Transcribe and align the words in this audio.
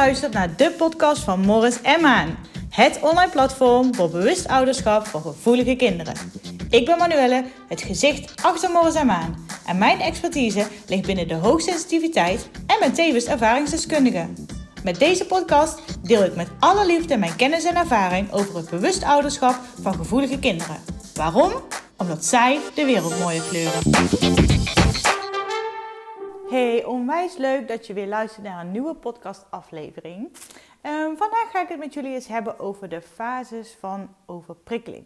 luistert 0.00 0.32
naar 0.32 0.56
de 0.56 0.70
podcast 0.70 1.22
van 1.22 1.40
Morris 1.40 1.82
en 1.82 2.00
Maan. 2.00 2.38
Het 2.70 2.98
online 3.00 3.30
platform 3.30 3.94
voor 3.94 4.10
bewust 4.10 4.48
ouderschap 4.48 5.06
voor 5.06 5.20
gevoelige 5.20 5.76
kinderen. 5.76 6.14
Ik 6.70 6.84
ben 6.84 6.98
Manuelle, 6.98 7.44
het 7.68 7.82
gezicht 7.82 8.42
achter 8.42 8.70
Morris 8.70 8.94
en 8.94 9.06
Maan. 9.06 9.46
En 9.66 9.78
mijn 9.78 10.00
expertise 10.00 10.66
ligt 10.86 11.06
binnen 11.06 11.28
de 11.28 11.34
hoogsensitiviteit 11.34 12.48
en 12.66 12.76
ben 12.80 12.92
tevens 12.92 13.24
ervaringsdeskundige. 13.24 14.26
Met 14.84 14.98
deze 14.98 15.26
podcast 15.26 15.78
deel 16.02 16.24
ik 16.24 16.34
met 16.34 16.48
alle 16.58 16.86
liefde 16.86 17.16
mijn 17.16 17.36
kennis 17.36 17.64
en 17.64 17.76
ervaring 17.76 18.32
over 18.32 18.56
het 18.56 18.70
bewust 18.70 19.04
ouderschap 19.04 19.58
van 19.82 19.94
gevoelige 19.94 20.38
kinderen. 20.38 20.76
Waarom? 21.14 21.52
Omdat 21.96 22.24
zij 22.24 22.58
de 22.74 22.84
wereld 22.84 23.18
mooier 23.18 23.42
kleuren. 23.48 24.49
Hey, 26.50 26.84
onwijs 26.84 27.36
leuk 27.36 27.68
dat 27.68 27.86
je 27.86 27.92
weer 27.92 28.06
luistert 28.06 28.42
naar 28.42 28.60
een 28.60 28.70
nieuwe 28.70 28.94
podcastaflevering. 28.94 30.24
Um, 30.82 31.16
vandaag 31.16 31.50
ga 31.50 31.62
ik 31.62 31.68
het 31.68 31.78
met 31.78 31.94
jullie 31.94 32.14
eens 32.14 32.26
hebben 32.26 32.58
over 32.58 32.88
de 32.88 33.00
fases 33.00 33.76
van 33.80 34.14
overprikkeling. 34.26 35.04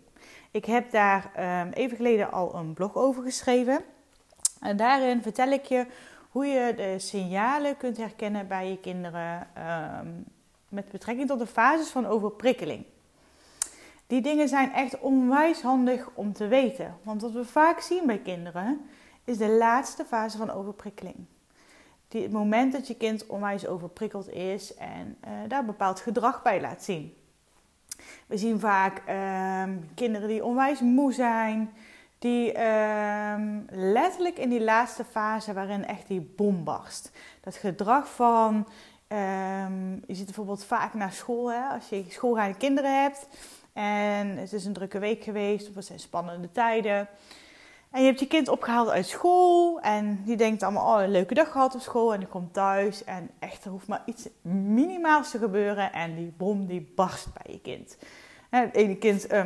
Ik 0.51 0.65
heb 0.65 0.91
daar 0.91 1.31
um, 1.63 1.73
even 1.73 1.97
geleden 1.97 2.33
al 2.33 2.55
een 2.55 2.73
blog 2.73 2.95
over 2.95 3.23
geschreven. 3.23 3.85
En 4.61 4.77
daarin 4.77 5.23
vertel 5.23 5.49
ik 5.49 5.65
je 5.65 5.87
hoe 6.31 6.47
je 6.47 6.75
de 6.77 6.99
signalen 6.99 7.77
kunt 7.77 7.97
herkennen 7.97 8.49
bij 8.49 8.71
je 8.71 8.79
kinderen 8.79 9.49
um, 10.03 10.25
met 10.69 10.89
betrekking 10.89 11.29
tot 11.29 11.39
de 11.39 11.47
fases 11.47 11.89
van 11.89 12.07
overprikkeling. 12.07 12.85
Die 14.07 14.21
dingen 14.21 14.49
zijn 14.49 14.73
echt 14.73 15.01
onwijs 15.01 15.63
handig 15.63 16.11
om 16.15 16.33
te 16.33 16.47
weten. 16.47 16.97
Want 17.03 17.23
wat 17.23 17.33
we 17.33 17.45
vaak 17.45 17.81
zien 17.81 18.07
bij 18.07 18.19
kinderen 18.19 18.81
is 19.25 19.39
de 19.39 19.49
laatste 19.49 20.05
fase 20.05 20.37
van 20.37 20.51
overprikkeling. 20.51 21.27
Die, 22.15 22.23
het 22.23 22.33
moment 22.33 22.73
dat 22.73 22.87
je 22.87 22.97
kind 22.97 23.27
onwijs 23.27 23.67
overprikkeld 23.67 24.29
is 24.29 24.75
en 24.75 25.17
uh, 25.25 25.31
daar 25.49 25.65
bepaald 25.65 26.01
gedrag 26.01 26.43
bij 26.43 26.61
laat 26.61 26.83
zien. 26.83 27.15
We 28.27 28.39
zien 28.39 28.61
vaak 28.61 29.03
uh, 29.09 29.63
kinderen 29.95 30.29
die 30.29 30.45
onwijs 30.45 30.81
moe 30.81 31.13
zijn, 31.13 31.73
die 32.19 32.53
uh, 32.53 33.35
letterlijk 33.71 34.39
in 34.39 34.49
die 34.49 34.63
laatste 34.65 35.05
fase 35.05 35.53
waarin 35.53 35.87
echt 35.87 36.09
die 36.09 36.21
bom 36.21 36.65
barst. 36.65 37.11
Dat 37.41 37.57
gedrag 37.57 38.09
van, 38.09 38.67
ehm, 39.09 39.93
je 39.93 40.15
ziet 40.15 40.25
bijvoorbeeld 40.25 40.65
vaak 40.65 40.95
naar 40.95 41.13
school, 41.13 41.53
hè, 41.53 41.69
als 41.69 41.89
je 41.89 42.05
schoolgaande 42.09 42.57
kinderen 42.57 43.03
hebt 43.03 43.29
en 43.73 44.37
het 44.37 44.53
is 44.53 44.65
een 44.65 44.73
drukke 44.73 44.99
week 44.99 45.25
geweest 45.25 45.69
of 45.69 45.75
het 45.75 45.85
zijn 45.85 45.99
spannende 45.99 46.53
tijden. 46.53 47.09
En 47.95 48.01
je 48.01 48.07
hebt 48.07 48.21
je 48.21 48.27
kind 48.27 48.49
opgehaald 48.49 48.89
uit 48.89 49.07
school 49.07 49.81
en 49.81 50.23
die 50.25 50.37
denkt 50.37 50.63
allemaal, 50.63 50.97
oh, 50.97 51.03
een 51.03 51.11
leuke 51.11 51.35
dag 51.35 51.51
gehad 51.51 51.75
op 51.75 51.81
school. 51.81 52.13
En 52.13 52.19
die 52.19 52.29
komt 52.29 52.53
thuis 52.53 53.05
en 53.05 53.31
echt, 53.39 53.65
er 53.65 53.71
hoeft 53.71 53.87
maar 53.87 54.03
iets 54.07 54.29
minimaals 54.43 55.31
te 55.31 55.39
gebeuren 55.39 55.93
en 55.93 56.15
die 56.15 56.33
bom 56.37 56.67
die 56.67 56.93
barst 56.95 57.27
bij 57.33 57.53
je 57.53 57.61
kind. 57.61 57.97
het 58.51 58.75
ene 58.75 58.97
kind 58.97 59.33
uh, 59.33 59.45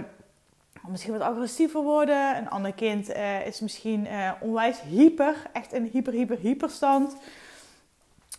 misschien 0.86 1.12
wat 1.12 1.20
agressiever 1.20 1.82
worden, 1.82 2.36
een 2.36 2.50
ander 2.50 2.72
kind 2.72 3.10
uh, 3.10 3.46
is 3.46 3.60
misschien 3.60 4.06
uh, 4.06 4.32
onwijs 4.40 4.80
hyper, 4.80 5.36
echt 5.52 5.72
een 5.72 5.88
hyper, 5.92 6.12
hyper, 6.12 6.38
hyperstand. 6.38 7.16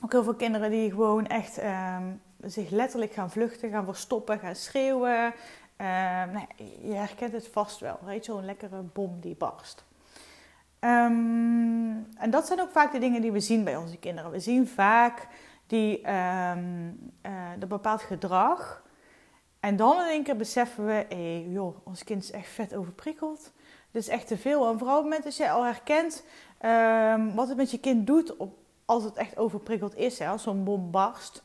Ook 0.04 0.12
heel 0.12 0.24
veel 0.24 0.36
kinderen 0.36 0.72
die 0.72 0.90
gewoon 0.90 1.28
echt 1.28 1.58
ehm, 1.58 2.04
zich 2.42 2.70
letterlijk 2.70 3.14
gaan 3.14 3.32
vluchten, 3.32 3.70
gaan 3.70 3.86
verstoppen, 3.86 4.40
gaan 4.40 4.56
schreeuwen. 4.56 5.34
Ehm, 5.76 6.32
nou, 6.32 6.46
je 6.82 6.94
herkent 6.94 7.32
het 7.32 7.48
vast 7.48 7.80
wel, 7.80 8.00
weet 8.06 8.26
zo'n 8.26 8.46
lekkere 8.46 8.82
bom 8.82 9.20
die 9.20 9.36
barst. 9.36 9.88
Um, 10.82 12.08
en 12.18 12.30
dat 12.30 12.48
zijn 12.48 12.62
ook 12.62 12.72
vaak 12.72 12.92
de 12.92 13.00
dingen 13.00 13.22
die 13.22 13.32
we 13.32 13.40
zien 13.40 13.64
bij 13.64 13.76
onze 13.76 13.98
kinderen. 13.98 14.32
We 14.32 14.40
zien 14.40 14.68
vaak 14.68 15.28
die, 15.68 16.12
um, 16.14 17.12
uh, 17.26 17.32
dat 17.60 17.70
bepaald 17.70 18.02
gedrag. 18.02 18.84
En 19.60 19.76
dan 19.76 20.02
in 20.02 20.26
één 20.26 20.38
beseffen 20.38 20.86
we, 20.86 21.46
joh, 21.52 21.78
ons 21.84 22.04
kind 22.04 22.24
is 22.24 22.32
echt 22.32 22.50
vet 22.50 22.76
overprikkeld. 22.76 23.52
Het 23.92 24.02
is 24.02 24.08
echt 24.08 24.28
te 24.28 24.38
veel. 24.38 24.68
En 24.68 24.78
vooral 24.78 24.98
op 24.98 25.04
het 25.04 25.10
moment 25.12 25.24
dat 25.24 25.38
je 25.38 25.50
al 25.50 25.64
herkent 25.64 26.24
um, 26.66 27.36
wat 27.36 27.48
het 27.48 27.58
met 27.58 27.72
je 27.72 27.80
kind 27.80 28.08
doet 28.08 28.38
op, 28.38 28.58
als 28.86 29.04
het 29.04 29.16
echt 29.16 29.38
overprikkeld 29.38 29.96
is, 29.96 30.20
hè, 30.20 30.28
als 30.28 30.44
zo'n 30.44 30.64
bom 30.64 30.92
barst. 30.92 31.44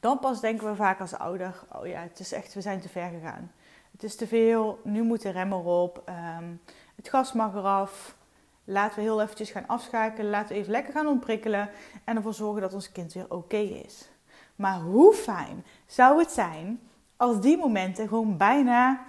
Dan 0.00 0.18
pas 0.18 0.40
denken 0.40 0.68
we 0.68 0.74
vaak 0.74 1.00
als 1.00 1.14
ouder, 1.14 1.64
oh 1.72 1.86
ja, 1.86 2.00
het 2.00 2.18
is 2.18 2.32
echt, 2.32 2.54
we 2.54 2.60
zijn 2.60 2.80
te 2.80 2.88
ver 2.88 3.08
gegaan. 3.08 3.52
Het 3.92 4.02
is 4.02 4.16
te 4.16 4.26
veel, 4.26 4.80
nu 4.84 5.02
moet 5.02 5.22
de 5.22 5.30
rem 5.30 5.52
erop. 5.52 6.02
Um, 6.38 6.60
het 6.96 7.08
gas 7.08 7.32
mag 7.32 7.54
eraf. 7.54 8.16
Laten 8.64 8.96
we 8.96 9.02
heel 9.02 9.22
eventjes 9.22 9.50
gaan 9.50 9.66
afschakelen. 9.66 10.30
Laten 10.30 10.48
we 10.48 10.54
even 10.54 10.70
lekker 10.70 10.92
gaan 10.92 11.06
ontprikkelen. 11.06 11.70
En 12.04 12.16
ervoor 12.16 12.34
zorgen 12.34 12.60
dat 12.62 12.74
ons 12.74 12.92
kind 12.92 13.12
weer 13.12 13.26
oké 13.28 13.56
is. 13.56 14.08
Maar 14.56 14.80
hoe 14.80 15.14
fijn 15.14 15.64
zou 15.86 16.18
het 16.18 16.30
zijn 16.30 16.80
als 17.16 17.40
die 17.40 17.56
momenten 17.56 18.08
gewoon 18.08 18.36
bijna 18.36 19.04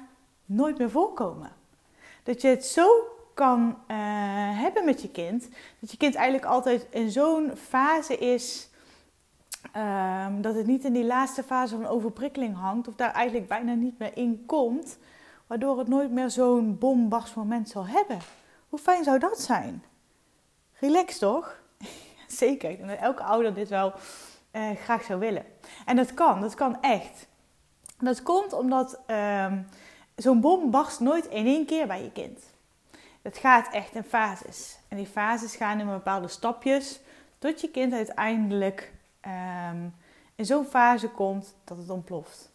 nooit 0.46 0.78
meer 0.78 0.90
voorkomen? 0.90 1.52
Dat 2.24 2.42
je 2.42 2.48
het 2.48 2.66
zo 2.66 2.88
kan 3.34 3.78
uh, 3.88 3.98
hebben 4.62 4.86
met 4.86 5.02
je 5.02 5.10
kind. 5.10 5.50
Dat 5.80 5.92
je 5.92 5.98
kind 5.98 6.16
eigenlijk 6.16 6.46
altijd 6.46 6.88
in 6.90 7.12
zo'n 7.12 7.52
fase 7.56 8.18
is. 8.18 8.70
Um, 9.76 10.42
dat 10.42 10.56
het 10.56 10.66
niet 10.66 10.84
in 10.84 10.94
die 10.94 11.06
laatste 11.06 11.44
fase 11.44 11.76
van 11.76 11.86
overprikkeling 11.86 12.56
hangt. 12.56 12.88
Of 12.88 12.96
daar 12.96 13.12
eigenlijk 13.12 13.48
bijna 13.48 13.74
niet 13.74 14.00
meer 14.00 14.18
in 14.18 14.44
komt 14.46 14.98
waardoor 15.48 15.80
het 15.80 15.88
nooit 15.88 16.12
meer 16.12 16.30
zo'n 16.30 16.78
moment 17.36 17.70
zal 17.70 17.88
hebben. 17.88 18.20
Hoe 18.70 18.80
fijn 18.80 19.04
zou 19.04 19.20
dat 19.20 19.40
zijn? 19.40 19.84
Relax 20.74 21.18
toch? 21.18 21.60
Zeker, 22.28 22.70
ik 22.70 22.78
denk 22.78 22.90
dat 22.90 23.00
elke 23.00 23.24
ouder 23.24 23.54
dit 23.54 23.70
wel 23.70 23.94
eh, 24.52 24.70
graag 24.76 25.04
zou 25.04 25.20
willen. 25.20 25.46
En 25.86 25.96
dat 25.96 26.14
kan, 26.14 26.42
dat 26.42 26.54
kan 26.56 26.82
echt. 26.82 27.28
Dat 27.98 28.24
komt 28.24 28.54
omdat 28.54 29.00
um, 29.08 29.68
zo'n 30.16 30.42
bom 30.42 30.72
barst 30.72 31.00
nooit 31.00 31.26
in 31.26 31.46
één 31.46 31.66
keer 31.66 31.88
bij 31.88 32.04
je 32.04 32.12
kind. 32.12 32.40
Het 33.22 33.38
gaat 33.38 33.74
echt 33.74 33.96
in 33.96 34.04
fases. 34.04 34.80
En 34.88 34.98
die 34.98 35.08
fases 35.08 35.56
gaan 35.56 35.80
in 35.80 35.88
bepaalde 35.88 36.28
stapjes 36.28 37.00
tot 37.40 37.62
je 37.62 37.70
kind 37.70 37.94
uiteindelijk 37.94 38.94
um, 39.72 39.96
in 40.36 40.46
zo'n 40.46 40.66
fase 40.66 41.10
komt 41.10 41.56
dat 41.64 41.78
het 41.78 41.90
ontploft. 41.90 42.52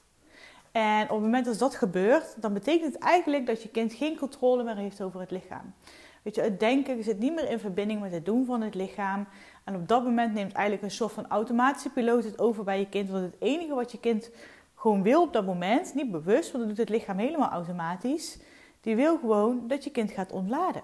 En 0.72 1.02
op 1.02 1.08
het 1.08 1.20
moment 1.20 1.44
dat 1.44 1.58
dat 1.58 1.74
gebeurt, 1.74 2.42
dan 2.42 2.52
betekent 2.52 2.94
het 2.94 3.02
eigenlijk 3.02 3.46
dat 3.46 3.62
je 3.62 3.68
kind 3.68 3.92
geen 3.92 4.18
controle 4.18 4.64
meer 4.64 4.76
heeft 4.76 5.02
over 5.02 5.20
het 5.20 5.30
lichaam. 5.30 5.74
Weet 6.22 6.34
je, 6.34 6.40
het 6.40 6.60
denken 6.60 7.04
zit 7.04 7.18
niet 7.18 7.34
meer 7.34 7.50
in 7.50 7.58
verbinding 7.58 8.00
met 8.00 8.12
het 8.12 8.24
doen 8.24 8.44
van 8.44 8.60
het 8.60 8.74
lichaam. 8.74 9.26
En 9.64 9.74
op 9.74 9.88
dat 9.88 10.04
moment 10.04 10.34
neemt 10.34 10.52
eigenlijk 10.52 10.84
een 10.84 10.90
soort 10.90 11.12
van 11.12 11.28
automatische 11.28 11.90
piloot 11.90 12.24
het 12.24 12.38
over 12.38 12.64
bij 12.64 12.78
je 12.78 12.88
kind. 12.88 13.10
Want 13.10 13.24
het 13.24 13.36
enige 13.38 13.74
wat 13.74 13.92
je 13.92 14.00
kind 14.00 14.30
gewoon 14.74 15.02
wil 15.02 15.22
op 15.22 15.32
dat 15.32 15.46
moment, 15.46 15.94
niet 15.94 16.10
bewust, 16.10 16.52
want 16.52 16.58
dat 16.58 16.76
doet 16.76 16.86
het 16.88 16.96
lichaam 16.96 17.18
helemaal 17.18 17.50
automatisch. 17.50 18.38
Die 18.80 18.96
wil 18.96 19.18
gewoon 19.18 19.68
dat 19.68 19.84
je 19.84 19.90
kind 19.90 20.10
gaat 20.10 20.32
ontladen. 20.32 20.82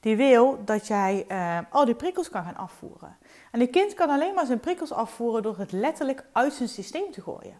Die 0.00 0.16
wil 0.16 0.64
dat 0.64 0.86
jij 0.86 1.24
uh, 1.28 1.58
al 1.70 1.84
die 1.84 1.94
prikkels 1.94 2.28
kan 2.28 2.44
gaan 2.44 2.56
afvoeren. 2.56 3.16
En 3.50 3.60
een 3.60 3.70
kind 3.70 3.94
kan 3.94 4.10
alleen 4.10 4.34
maar 4.34 4.46
zijn 4.46 4.60
prikkels 4.60 4.92
afvoeren 4.92 5.42
door 5.42 5.58
het 5.58 5.72
letterlijk 5.72 6.24
uit 6.32 6.52
zijn 6.52 6.68
systeem 6.68 7.10
te 7.10 7.22
gooien. 7.22 7.58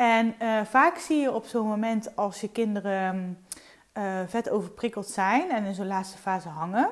En 0.00 0.34
uh, 0.42 0.64
vaak 0.64 0.98
zie 0.98 1.20
je 1.20 1.32
op 1.32 1.46
zo'n 1.46 1.66
moment 1.66 2.16
als 2.16 2.40
je 2.40 2.50
kinderen 2.50 3.44
uh, 3.98 4.20
vet 4.26 4.50
overprikkeld 4.50 5.06
zijn 5.06 5.50
en 5.50 5.64
in 5.64 5.74
zo'n 5.74 5.86
laatste 5.86 6.18
fase 6.18 6.48
hangen, 6.48 6.90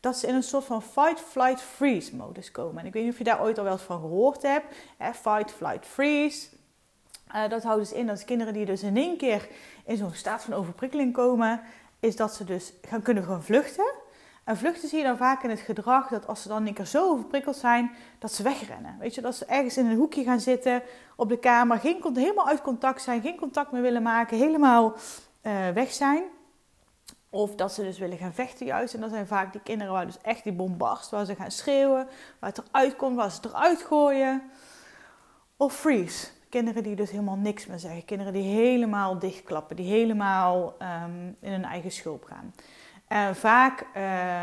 dat 0.00 0.16
ze 0.16 0.26
in 0.26 0.34
een 0.34 0.42
soort 0.42 0.64
van 0.64 0.82
fight, 0.82 1.20
flight, 1.20 1.60
freeze 1.60 2.16
modus 2.16 2.50
komen. 2.50 2.80
En 2.80 2.86
ik 2.86 2.92
weet 2.92 3.02
niet 3.02 3.12
of 3.12 3.18
je 3.18 3.24
daar 3.24 3.42
ooit 3.42 3.58
al 3.58 3.64
wel 3.64 3.72
eens 3.72 3.82
van 3.82 4.00
gehoord 4.00 4.42
hebt. 4.42 4.76
Hè? 4.96 5.14
Fight, 5.14 5.52
flight, 5.52 5.86
freeze. 5.86 6.48
Uh, 7.34 7.48
dat 7.48 7.62
houdt 7.62 7.80
dus 7.80 7.92
in 7.92 8.06
dat 8.06 8.24
kinderen 8.24 8.52
die 8.52 8.64
dus 8.64 8.82
in 8.82 8.96
één 8.96 9.16
keer 9.16 9.48
in 9.84 9.96
zo'n 9.96 10.14
staat 10.14 10.42
van 10.42 10.54
overprikkeling 10.54 11.12
komen, 11.12 11.60
is 12.00 12.16
dat 12.16 12.34
ze 12.34 12.44
dus 12.44 12.72
gaan 12.82 13.02
kunnen 13.02 13.24
gaan 13.24 13.42
vluchten. 13.42 13.92
En 14.48 14.56
vluchten 14.56 14.88
zie 14.88 14.98
je 14.98 15.04
dan 15.04 15.16
vaak 15.16 15.42
in 15.42 15.50
het 15.50 15.60
gedrag 15.60 16.08
dat 16.08 16.26
als 16.26 16.42
ze 16.42 16.48
dan 16.48 16.66
een 16.66 16.74
keer 16.74 16.86
zo 16.86 17.10
overprikkeld 17.10 17.56
zijn, 17.56 17.90
dat 18.18 18.32
ze 18.32 18.42
wegrennen. 18.42 18.96
Weet 18.98 19.14
je, 19.14 19.20
dat 19.20 19.34
ze 19.34 19.44
ergens 19.44 19.76
in 19.76 19.86
een 19.86 19.96
hoekje 19.96 20.22
gaan 20.24 20.40
zitten 20.40 20.82
op 21.16 21.28
de 21.28 21.38
kamer, 21.38 21.78
geen, 21.78 22.00
helemaal 22.14 22.48
uit 22.48 22.62
contact 22.62 23.02
zijn, 23.02 23.22
geen 23.22 23.36
contact 23.36 23.72
meer 23.72 23.82
willen 23.82 24.02
maken, 24.02 24.38
helemaal 24.38 24.94
uh, 25.42 25.68
weg 25.68 25.92
zijn. 25.92 26.22
Of 27.30 27.54
dat 27.54 27.72
ze 27.72 27.82
dus 27.82 27.98
willen 27.98 28.18
gaan 28.18 28.32
vechten 28.32 28.66
juist. 28.66 28.94
En 28.94 29.00
dat 29.00 29.10
zijn 29.10 29.26
vaak 29.26 29.52
die 29.52 29.60
kinderen 29.60 29.92
waar 29.92 30.06
dus 30.06 30.20
echt 30.20 30.44
die 30.44 30.52
bombast, 30.52 31.10
waar 31.10 31.24
ze 31.24 31.34
gaan 31.34 31.50
schreeuwen, 31.50 32.08
waar 32.38 32.50
het 32.50 32.62
eruit 32.68 32.96
komt, 32.96 33.16
waar 33.16 33.30
ze 33.30 33.36
het 33.36 33.50
eruit 33.50 33.82
gooien. 33.82 34.42
Of 35.56 35.74
freeze. 35.74 36.28
Kinderen 36.48 36.82
die 36.82 36.96
dus 36.96 37.10
helemaal 37.10 37.36
niks 37.36 37.66
meer 37.66 37.78
zeggen. 37.78 38.04
Kinderen 38.04 38.32
die 38.32 38.42
helemaal 38.42 39.18
dichtklappen, 39.18 39.76
die 39.76 39.86
helemaal 39.86 40.74
um, 40.82 41.36
in 41.40 41.52
hun 41.52 41.64
eigen 41.64 41.90
schulp 41.90 42.24
gaan. 42.24 42.52
En 43.08 43.36
vaak, 43.36 43.86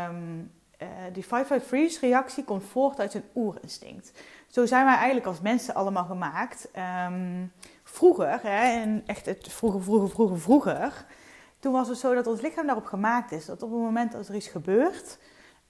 um, 0.08 0.52
uh, 0.82 0.88
die 1.12 1.22
fight, 1.22 1.46
fight, 1.46 1.66
freeze 1.66 2.00
reactie 2.00 2.44
komt 2.44 2.64
voort 2.64 3.00
uit 3.00 3.14
een 3.14 3.24
oerinstinct. 3.34 4.12
Zo 4.46 4.66
zijn 4.66 4.84
wij 4.84 4.94
eigenlijk 4.94 5.26
als 5.26 5.40
mensen 5.40 5.74
allemaal 5.74 6.04
gemaakt. 6.04 6.68
Um, 7.08 7.52
vroeger, 7.82 8.40
hè, 8.42 8.80
en 8.80 9.02
echt 9.06 9.26
het 9.26 9.52
vroeger, 9.52 9.82
vroeger, 9.82 10.10
vroeger, 10.10 10.40
vroeger. 10.40 11.06
Toen 11.58 11.72
was 11.72 11.88
het 11.88 11.98
zo 11.98 12.14
dat 12.14 12.26
ons 12.26 12.40
lichaam 12.40 12.66
daarop 12.66 12.86
gemaakt 12.86 13.32
is. 13.32 13.46
Dat 13.46 13.62
op 13.62 13.70
het 13.70 13.80
moment 13.80 14.12
dat 14.12 14.28
er 14.28 14.34
iets 14.34 14.48
gebeurt, 14.48 15.18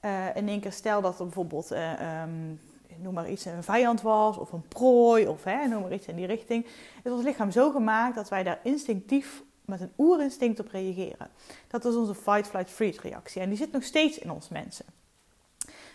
uh, 0.05 0.37
in 0.37 0.49
één 0.49 0.61
keer 0.61 0.73
stel 0.73 1.01
dat 1.01 1.19
er 1.19 1.25
bijvoorbeeld 1.25 1.73
uh, 1.73 2.23
um, 2.23 2.61
noem 2.99 3.15
maar 3.15 3.31
iets, 3.31 3.45
een 3.45 3.63
vijand 3.63 4.03
was 4.03 4.37
of 4.39 4.53
een 4.53 4.69
prooi 4.69 5.27
of 5.27 5.45
hè, 5.45 5.67
noem 5.67 5.83
maar 5.83 5.93
iets 5.93 6.07
in 6.07 6.17
die 6.17 6.27
richting, 6.27 6.67
is 7.03 7.13
ons 7.13 7.25
lichaam 7.25 7.51
zo 7.51 7.71
gemaakt 7.71 8.15
dat 8.15 8.29
wij 8.29 8.43
daar 8.43 8.59
instinctief 8.63 9.43
met 9.67 9.81
een 9.81 9.93
oerinstinct 9.99 10.61
op 10.61 10.69
reageren. 10.69 11.29
Dat 11.69 11.85
is 11.85 11.95
onze 11.95 12.15
fight, 12.15 12.47
flight, 12.47 12.71
freeze 12.71 13.01
reactie 13.01 13.43
en 13.43 13.49
die 13.49 13.59
zit 13.59 13.73
nog 13.73 13.83
steeds 13.83 14.19
in 14.19 14.31
ons 14.31 14.49
mensen. 14.49 14.87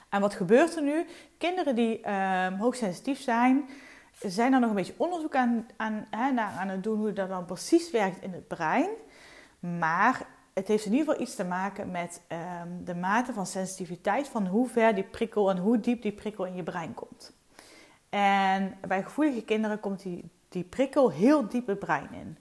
En 0.10 0.22
wat 0.22 0.34
gebeurt 0.34 0.76
er 0.76 0.84
nu? 0.84 1.06
Kinderen 1.38 1.76
die 1.76 2.00
uh, 2.06 2.48
hoogsensitief 2.60 3.22
zijn, 3.22 3.70
zijn 4.20 4.54
er 4.54 4.60
nog 4.60 4.70
een 4.70 4.76
beetje 4.76 4.94
onderzoek 4.98 5.36
aan, 5.36 5.68
aan, 5.78 6.08
hè, 6.10 6.32
naar, 6.32 6.52
aan 6.60 6.68
het 6.68 6.84
doen 6.84 6.98
hoe 7.00 7.14
dat 7.14 7.30
dan 7.30 7.46
precies 7.46 7.92
werkt 7.92 8.22
in 8.22 8.34
het 8.34 8.48
brein. 8.48 8.90
Maar 9.60 10.28
het 10.54 10.68
heeft 10.68 10.86
in 10.86 10.92
ieder 10.92 11.08
geval 11.08 11.22
iets 11.22 11.36
te 11.36 11.46
maken 11.46 11.92
met 11.92 12.22
ehm, 12.28 12.68
de 12.84 12.96
mate 12.96 13.34
van 13.34 13.46
sensitiviteit 13.46 14.28
van 14.28 14.48
hoe 14.48 14.68
ver 14.68 14.96
die 14.96 15.04
prikkel 15.04 15.50
en 15.50 15.58
hoe 15.58 15.80
diep 15.80 16.02
die 16.02 16.12
prikkel 16.12 16.46
in 16.46 16.56
je 16.56 16.64
brein 16.64 16.94
komt. 16.94 17.34
En 18.10 18.78
bij 18.88 19.04
gevoelige 19.04 19.42
kinderen 19.42 19.80
komt 19.80 20.02
die, 20.02 20.30
die 20.50 20.64
prikkel 20.64 21.12
heel 21.12 21.48
diep 21.48 21.68
het 21.68 21.80
brein 21.80 22.14
in. 22.14 22.38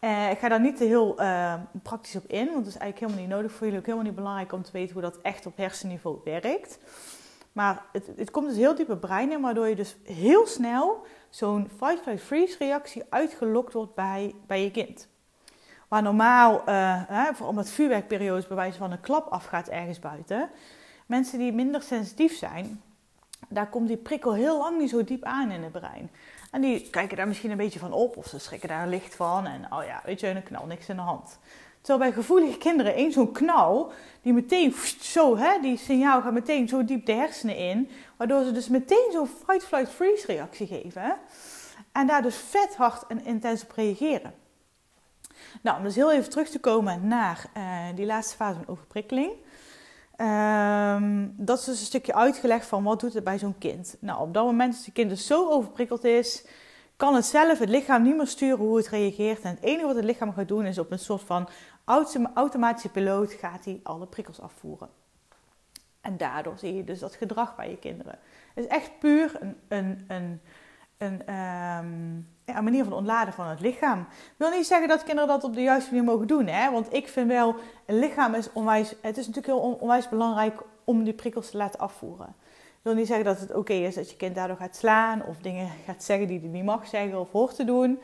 Uh, 0.00 0.30
ik 0.30 0.38
ga 0.38 0.48
daar 0.48 0.60
niet 0.60 0.76
te 0.76 0.84
heel 0.84 1.20
uh, 1.20 1.54
praktisch 1.82 2.16
op 2.16 2.26
in, 2.26 2.44
want 2.44 2.56
het 2.56 2.66
is 2.66 2.76
eigenlijk 2.76 2.98
helemaal 2.98 3.20
niet 3.20 3.36
nodig 3.36 3.52
voor 3.52 3.66
jullie. 3.66 3.78
Ook 3.78 3.86
helemaal 3.86 4.06
niet 4.06 4.14
belangrijk 4.14 4.52
om 4.52 4.62
te 4.62 4.72
weten 4.72 4.92
hoe 4.92 5.02
dat 5.02 5.20
echt 5.22 5.46
op 5.46 5.56
hersenniveau 5.56 6.20
werkt. 6.24 6.78
Maar 7.52 7.82
het, 7.92 8.10
het 8.16 8.30
komt 8.30 8.48
dus 8.48 8.56
heel 8.56 8.74
diep 8.74 8.88
het 8.88 9.00
brein 9.00 9.32
in, 9.32 9.40
waardoor 9.40 9.68
je 9.68 9.76
dus 9.76 9.96
heel 10.04 10.46
snel 10.46 11.06
zo'n 11.30 11.68
fight, 11.76 12.02
flight, 12.02 12.22
freeze 12.22 12.56
reactie 12.58 13.02
uitgelokt 13.08 13.72
wordt 13.72 13.94
bij, 13.94 14.34
bij 14.46 14.62
je 14.62 14.70
kind. 14.70 15.08
Waar 15.88 16.02
normaal, 16.02 16.54
uh, 16.54 17.02
hè, 17.06 17.34
voor 17.34 17.46
omdat 17.46 17.70
vuurwerkperiodes 17.70 18.46
bij 18.46 18.56
wijze 18.56 18.78
van 18.78 18.90
een 18.90 19.00
klap 19.00 19.26
afgaat 19.26 19.68
ergens 19.68 19.98
buiten. 19.98 20.50
Mensen 21.06 21.38
die 21.38 21.52
minder 21.52 21.82
sensitief 21.82 22.36
zijn, 22.36 22.82
daar 23.48 23.68
komt 23.68 23.88
die 23.88 23.96
prikkel 23.96 24.34
heel 24.34 24.58
lang 24.58 24.78
niet 24.78 24.90
zo 24.90 25.04
diep 25.04 25.24
aan 25.24 25.50
in 25.50 25.62
het 25.62 25.72
brein. 25.72 26.10
En 26.50 26.60
die 26.60 26.90
kijken 26.90 27.16
daar 27.16 27.28
misschien 27.28 27.50
een 27.50 27.56
beetje 27.56 27.78
van 27.78 27.92
op 27.92 28.16
of 28.16 28.26
ze 28.26 28.38
schrikken 28.38 28.68
daar 28.68 28.88
licht 28.88 29.14
van. 29.14 29.46
En 29.46 29.72
oh 29.72 29.84
ja, 29.84 30.02
weet 30.04 30.20
je, 30.20 30.28
een 30.28 30.42
knal, 30.42 30.66
niks 30.66 30.88
in 30.88 30.96
de 30.96 31.02
hand. 31.02 31.38
Terwijl 31.80 32.10
bij 32.10 32.22
gevoelige 32.22 32.58
kinderen 32.58 32.94
één 32.94 33.12
zo'n 33.12 33.32
knal, 33.32 33.92
die 34.22 34.32
meteen 34.32 34.74
zo, 35.00 35.36
hè, 35.36 35.60
die 35.60 35.76
signaal 35.76 36.22
gaat 36.22 36.32
meteen 36.32 36.68
zo 36.68 36.84
diep 36.84 37.06
de 37.06 37.12
hersenen 37.12 37.56
in. 37.56 37.90
Waardoor 38.16 38.44
ze 38.44 38.52
dus 38.52 38.68
meteen 38.68 39.08
zo'n 39.12 39.30
fight, 39.46 39.64
flight, 39.64 39.90
freeze 39.90 40.26
reactie 40.26 40.66
geven. 40.66 41.16
En 41.92 42.06
daar 42.06 42.22
dus 42.22 42.36
vet 42.36 42.76
hard 42.76 43.06
en 43.06 43.24
intens 43.24 43.62
op 43.62 43.72
reageren. 43.72 44.34
Nou, 45.62 45.76
om 45.78 45.82
dus 45.82 45.94
heel 45.94 46.12
even 46.12 46.30
terug 46.30 46.48
te 46.48 46.60
komen 46.60 47.08
naar 47.08 47.50
uh, 47.56 47.84
die 47.94 48.06
laatste 48.06 48.36
fase 48.36 48.54
van 48.54 48.68
overprikkeling. 48.68 49.32
Um, 50.20 51.34
dat 51.36 51.58
is 51.58 51.64
dus 51.64 51.80
een 51.80 51.86
stukje 51.86 52.14
uitgelegd 52.14 52.66
van 52.66 52.82
wat 52.82 53.00
doet 53.00 53.14
het 53.14 53.24
bij 53.24 53.38
zo'n 53.38 53.58
kind. 53.58 53.96
Nou, 54.00 54.20
op 54.20 54.34
dat 54.34 54.44
moment 54.44 54.74
als 54.74 54.84
het 54.84 54.94
kind 54.94 55.10
dus 55.10 55.26
zo 55.26 55.50
overprikkeld 55.50 56.04
is, 56.04 56.44
kan 56.96 57.14
het 57.14 57.24
zelf, 57.24 57.58
het 57.58 57.68
lichaam, 57.68 58.02
niet 58.02 58.16
meer 58.16 58.26
sturen 58.26 58.58
hoe 58.58 58.76
het 58.76 58.88
reageert. 58.88 59.42
En 59.42 59.50
het 59.50 59.62
enige 59.62 59.86
wat 59.86 59.96
het 59.96 60.04
lichaam 60.04 60.32
gaat 60.32 60.48
doen 60.48 60.66
is 60.66 60.78
op 60.78 60.90
een 60.90 60.98
soort 60.98 61.22
van 61.22 61.48
automatische 62.34 62.88
piloot 62.88 63.32
gaat 63.32 63.64
hij 63.64 63.80
alle 63.82 64.06
prikkels 64.06 64.40
afvoeren. 64.40 64.88
En 66.00 66.16
daardoor 66.16 66.58
zie 66.58 66.74
je 66.74 66.84
dus 66.84 66.98
dat 66.98 67.14
gedrag 67.14 67.56
bij 67.56 67.70
je 67.70 67.76
kinderen. 67.76 68.18
Het 68.54 68.64
is 68.64 68.70
echt 68.70 68.98
puur 68.98 69.36
een, 69.40 69.56
een, 69.68 70.04
een, 70.08 70.40
een, 70.98 71.34
um, 71.34 72.28
een 72.56 72.64
manier 72.64 72.84
van 72.84 72.92
ontladen 72.92 73.34
van 73.34 73.46
het 73.46 73.60
lichaam. 73.60 74.00
Ik 74.00 74.34
wil 74.36 74.50
niet 74.50 74.66
zeggen 74.66 74.88
dat 74.88 75.02
kinderen 75.02 75.28
dat 75.28 75.44
op 75.44 75.54
de 75.54 75.62
juiste 75.62 75.90
manier 75.90 76.10
mogen 76.10 76.26
doen. 76.26 76.46
Hè? 76.46 76.70
Want 76.70 76.94
ik 76.94 77.08
vind 77.08 77.28
wel, 77.28 77.54
een 77.86 77.98
lichaam 77.98 78.34
is 78.34 78.52
onwijs... 78.52 78.94
Het 79.00 79.18
is 79.18 79.26
natuurlijk 79.26 79.46
heel 79.46 79.78
onwijs 79.80 80.08
belangrijk 80.08 80.60
om 80.84 81.04
die 81.04 81.12
prikkels 81.12 81.50
te 81.50 81.56
laten 81.56 81.80
afvoeren. 81.80 82.34
Ik 82.48 82.86
wil 82.86 82.94
niet 82.94 83.06
zeggen 83.06 83.24
dat 83.24 83.40
het 83.40 83.54
oké 83.54 83.72
is 83.72 83.94
dat 83.94 84.10
je 84.10 84.16
kind 84.16 84.34
daardoor 84.34 84.56
gaat 84.56 84.76
slaan... 84.76 85.24
of 85.24 85.36
dingen 85.36 85.70
gaat 85.84 86.02
zeggen 86.02 86.26
die 86.26 86.40
hij 86.40 86.48
niet 86.48 86.64
mag 86.64 86.86
zeggen 86.86 87.20
of 87.20 87.30
hoort 87.30 87.56
te 87.56 87.64
doen. 87.64 88.00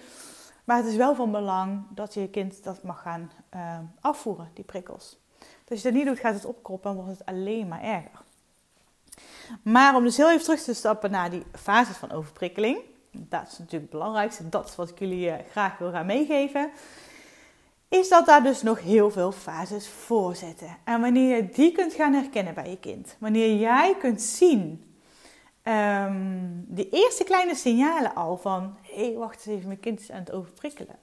Maar 0.64 0.76
het 0.76 0.86
is 0.86 0.96
wel 0.96 1.14
van 1.14 1.30
belang 1.30 1.82
dat 1.90 2.14
je 2.14 2.28
kind 2.28 2.64
dat 2.64 2.82
mag 2.82 3.02
gaan 3.02 3.30
uh, 3.54 3.78
afvoeren, 4.00 4.50
die 4.54 4.64
prikkels. 4.64 5.18
als 5.68 5.82
je 5.82 5.88
dat 5.88 5.92
niet 5.92 6.06
doet, 6.06 6.18
gaat 6.18 6.34
het 6.34 6.44
opkroppen 6.44 6.90
en 6.90 6.96
wordt 6.96 7.10
het 7.18 7.26
alleen 7.26 7.68
maar 7.68 7.82
erger. 7.82 8.24
Maar 9.62 9.96
om 9.96 10.04
dus 10.04 10.16
heel 10.16 10.30
even 10.30 10.44
terug 10.44 10.60
te 10.60 10.74
stappen 10.74 11.10
naar 11.10 11.30
die 11.30 11.42
fases 11.52 11.96
van 11.96 12.12
overprikkeling 12.12 12.78
dat 13.28 13.42
is 13.42 13.58
natuurlijk 13.58 13.82
het 13.82 14.00
belangrijkste, 14.00 14.48
dat 14.48 14.68
is 14.68 14.76
wat 14.76 14.88
ik 14.88 14.98
jullie 14.98 15.30
eh, 15.30 15.50
graag 15.50 15.78
wil 15.78 15.90
gaan 15.90 16.06
meegeven, 16.06 16.70
is 17.88 18.08
dat 18.08 18.26
daar 18.26 18.42
dus 18.42 18.62
nog 18.62 18.80
heel 18.80 19.10
veel 19.10 19.32
fases 19.32 19.88
voor 19.88 20.34
zitten. 20.34 20.76
En 20.84 21.00
wanneer 21.00 21.36
je 21.36 21.48
die 21.48 21.72
kunt 21.72 21.92
gaan 21.92 22.12
herkennen 22.12 22.54
bij 22.54 22.70
je 22.70 22.78
kind, 22.78 23.16
wanneer 23.18 23.56
jij 23.56 23.96
kunt 23.98 24.22
zien 24.22 24.86
um, 25.62 26.64
de 26.68 26.88
eerste 26.90 27.24
kleine 27.24 27.54
signalen 27.54 28.14
al 28.14 28.36
van, 28.36 28.76
hé 28.82 29.06
hey, 29.06 29.14
wacht 29.14 29.36
eens 29.36 29.56
even, 29.56 29.66
mijn 29.66 29.80
kind 29.80 30.00
is 30.00 30.10
aan 30.10 30.20
het 30.20 30.32
overprikkelen. 30.32 30.96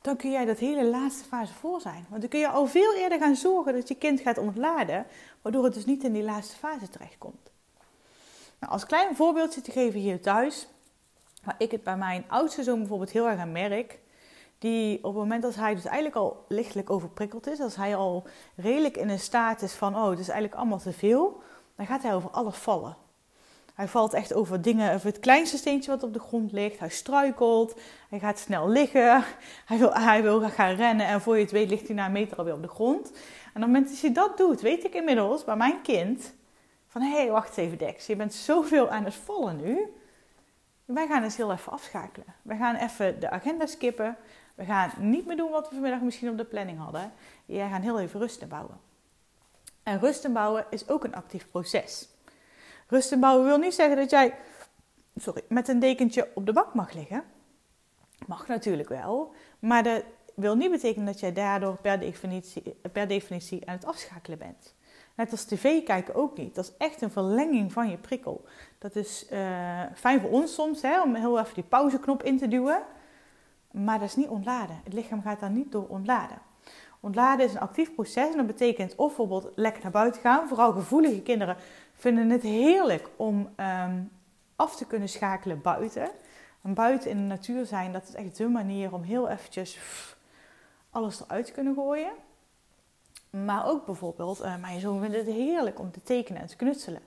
Dan 0.00 0.16
kun 0.16 0.30
jij 0.30 0.44
dat 0.44 0.58
hele 0.58 0.84
laatste 0.84 1.24
fase 1.24 1.54
voor 1.54 1.80
zijn. 1.80 2.06
Want 2.08 2.20
dan 2.20 2.30
kun 2.30 2.40
je 2.40 2.48
al 2.48 2.66
veel 2.66 2.94
eerder 2.94 3.18
gaan 3.18 3.36
zorgen 3.36 3.72
dat 3.72 3.88
je 3.88 3.94
kind 3.94 4.20
gaat 4.20 4.38
ontladen, 4.38 5.06
waardoor 5.42 5.64
het 5.64 5.74
dus 5.74 5.84
niet 5.84 6.04
in 6.04 6.12
die 6.12 6.22
laatste 6.22 6.56
fase 6.56 6.88
terechtkomt. 6.88 7.50
Nou, 8.60 8.72
als 8.72 8.86
klein 8.86 9.16
voorbeeldje 9.16 9.60
te 9.60 9.70
geven 9.70 10.00
hier 10.00 10.22
thuis. 10.22 10.68
Waar 11.46 11.54
ik 11.58 11.70
het 11.70 11.82
bij 11.82 11.96
mijn 11.96 12.24
oudste 12.28 12.62
zoon 12.62 12.78
bijvoorbeeld 12.78 13.10
heel 13.10 13.28
erg 13.28 13.40
aan 13.40 13.52
merk. 13.52 13.98
Die 14.58 14.96
op 14.96 15.04
het 15.04 15.14
moment 15.14 15.42
dat 15.42 15.54
hij 15.54 15.74
dus 15.74 15.84
eigenlijk 15.84 16.16
al 16.16 16.44
lichtelijk 16.48 16.90
overprikkeld 16.90 17.46
is. 17.46 17.60
Als 17.60 17.76
hij 17.76 17.96
al 17.96 18.26
redelijk 18.56 18.96
in 18.96 19.08
een 19.08 19.18
staat 19.18 19.62
is 19.62 19.72
van, 19.72 19.96
oh, 19.96 20.10
het 20.10 20.18
is 20.18 20.28
eigenlijk 20.28 20.60
allemaal 20.60 20.78
te 20.78 20.92
veel. 20.92 21.42
Dan 21.76 21.86
gaat 21.86 22.02
hij 22.02 22.14
over 22.14 22.30
alles 22.30 22.56
vallen. 22.56 22.96
Hij 23.74 23.88
valt 23.88 24.14
echt 24.14 24.34
over 24.34 24.62
dingen, 24.62 24.94
over 24.94 25.06
het 25.06 25.18
kleinste 25.18 25.56
steentje 25.56 25.90
wat 25.90 26.02
op 26.02 26.12
de 26.12 26.18
grond 26.18 26.52
ligt. 26.52 26.78
Hij 26.78 26.88
struikelt, 26.88 27.80
hij 28.08 28.18
gaat 28.18 28.38
snel 28.38 28.68
liggen, 28.68 29.24
hij 29.66 29.78
wil, 29.78 29.94
hij 29.94 30.22
wil 30.22 30.40
gaan 30.40 30.74
rennen 30.74 31.06
en 31.06 31.20
voor 31.20 31.36
je 31.36 31.42
het 31.42 31.50
weet 31.50 31.70
ligt 31.70 31.86
hij 31.86 31.96
na 31.96 32.06
een 32.06 32.12
meter 32.12 32.36
alweer 32.36 32.54
op 32.54 32.62
de 32.62 32.68
grond. 32.68 33.06
En 33.06 33.12
op 33.12 33.52
het 33.52 33.66
moment 33.66 33.88
dat 33.88 34.00
hij 34.00 34.12
dat 34.12 34.36
doet, 34.36 34.60
weet 34.60 34.84
ik 34.84 34.94
inmiddels 34.94 35.44
bij 35.44 35.56
mijn 35.56 35.82
kind 35.82 36.34
van 36.86 37.02
hé, 37.02 37.16
hey, 37.16 37.30
wacht 37.30 37.56
even 37.56 37.78
Dex, 37.78 38.06
je 38.06 38.16
bent 38.16 38.34
zoveel 38.34 38.88
aan 38.88 39.04
het 39.04 39.14
vallen 39.14 39.56
nu. 39.56 39.86
Wij 40.86 41.06
gaan 41.06 41.22
eens 41.22 41.36
heel 41.36 41.52
even 41.52 41.72
afschakelen. 41.72 42.34
We 42.42 42.56
gaan 42.56 42.74
even 42.74 43.20
de 43.20 43.30
agenda 43.30 43.66
skippen. 43.66 44.16
We 44.54 44.64
gaan 44.64 44.90
niet 44.98 45.26
meer 45.26 45.36
doen 45.36 45.50
wat 45.50 45.68
we 45.68 45.74
vanmiddag 45.74 46.00
misschien 46.00 46.30
op 46.30 46.36
de 46.36 46.44
planning 46.44 46.78
hadden. 46.78 47.12
Jij 47.44 47.68
gaat 47.68 47.82
heel 47.82 48.00
even 48.00 48.20
rust 48.20 48.48
bouwen. 48.48 48.80
En 49.82 49.98
rust 49.98 50.32
bouwen 50.32 50.66
is 50.70 50.88
ook 50.88 51.04
een 51.04 51.14
actief 51.14 51.50
proces. 51.50 52.08
Rust 52.86 53.20
bouwen 53.20 53.46
wil 53.46 53.58
niet 53.58 53.74
zeggen 53.74 53.96
dat 53.96 54.10
jij 54.10 54.34
sorry, 55.16 55.42
met 55.48 55.68
een 55.68 55.78
dekentje 55.78 56.30
op 56.34 56.46
de 56.46 56.52
bank 56.52 56.74
mag 56.74 56.92
liggen. 56.92 57.24
Mag 58.26 58.46
natuurlijk 58.46 58.88
wel. 58.88 59.34
Maar 59.58 59.82
dat 59.82 60.04
wil 60.34 60.56
niet 60.56 60.70
betekenen 60.70 61.06
dat 61.06 61.20
jij 61.20 61.32
daardoor 61.32 61.76
per 61.76 62.00
definitie, 62.00 62.62
per 62.92 63.08
definitie 63.08 63.68
aan 63.68 63.74
het 63.74 63.84
afschakelen 63.84 64.38
bent. 64.38 64.74
Net 65.16 65.30
als 65.30 65.44
tv 65.44 65.82
kijken 65.82 66.14
ook 66.14 66.36
niet. 66.36 66.54
Dat 66.54 66.64
is 66.64 66.72
echt 66.78 67.02
een 67.02 67.10
verlenging 67.10 67.72
van 67.72 67.90
je 67.90 67.96
prikkel. 67.96 68.44
Dat 68.78 68.96
is 68.96 69.26
uh, 69.32 69.80
fijn 69.94 70.20
voor 70.20 70.30
ons 70.30 70.54
soms, 70.54 70.82
hè, 70.82 71.02
om 71.02 71.14
heel 71.14 71.38
even 71.38 71.54
die 71.54 71.64
pauzeknop 71.64 72.22
in 72.22 72.38
te 72.38 72.48
duwen. 72.48 72.82
Maar 73.70 73.98
dat 73.98 74.08
is 74.08 74.16
niet 74.16 74.28
ontladen. 74.28 74.80
Het 74.84 74.92
lichaam 74.92 75.22
gaat 75.22 75.40
daar 75.40 75.50
niet 75.50 75.72
door 75.72 75.88
ontladen. 75.88 76.38
Ontladen 77.00 77.46
is 77.46 77.52
een 77.52 77.60
actief 77.60 77.94
proces 77.94 78.30
en 78.30 78.36
dat 78.36 78.46
betekent 78.46 78.94
of 78.96 79.06
bijvoorbeeld 79.06 79.52
lekker 79.54 79.82
naar 79.82 79.92
buiten 79.92 80.20
gaan. 80.20 80.48
Vooral 80.48 80.72
gevoelige 80.72 81.22
kinderen 81.22 81.56
vinden 81.94 82.30
het 82.30 82.42
heerlijk 82.42 83.08
om 83.16 83.48
um, 83.56 84.10
af 84.56 84.76
te 84.76 84.86
kunnen 84.86 85.08
schakelen 85.08 85.60
buiten. 85.60 86.08
En 86.62 86.74
buiten 86.74 87.10
in 87.10 87.16
de 87.16 87.22
natuur 87.22 87.66
zijn, 87.66 87.92
dat 87.92 88.08
is 88.08 88.14
echt 88.14 88.36
de 88.36 88.48
manier 88.48 88.94
om 88.94 89.02
heel 89.02 89.28
eventjes 89.28 89.78
alles 90.90 91.20
eruit 91.20 91.46
te 91.46 91.52
kunnen 91.52 91.74
gooien. 91.74 92.12
Maar 93.44 93.66
ook 93.66 93.86
bijvoorbeeld, 93.86 94.42
uh, 94.42 94.56
mijn 94.60 94.80
zoon 94.80 95.00
vindt 95.00 95.16
het 95.16 95.26
heerlijk 95.26 95.78
om 95.78 95.90
te 95.90 96.02
tekenen 96.02 96.40
en 96.40 96.46
te 96.46 96.56
knutselen. 96.56 97.02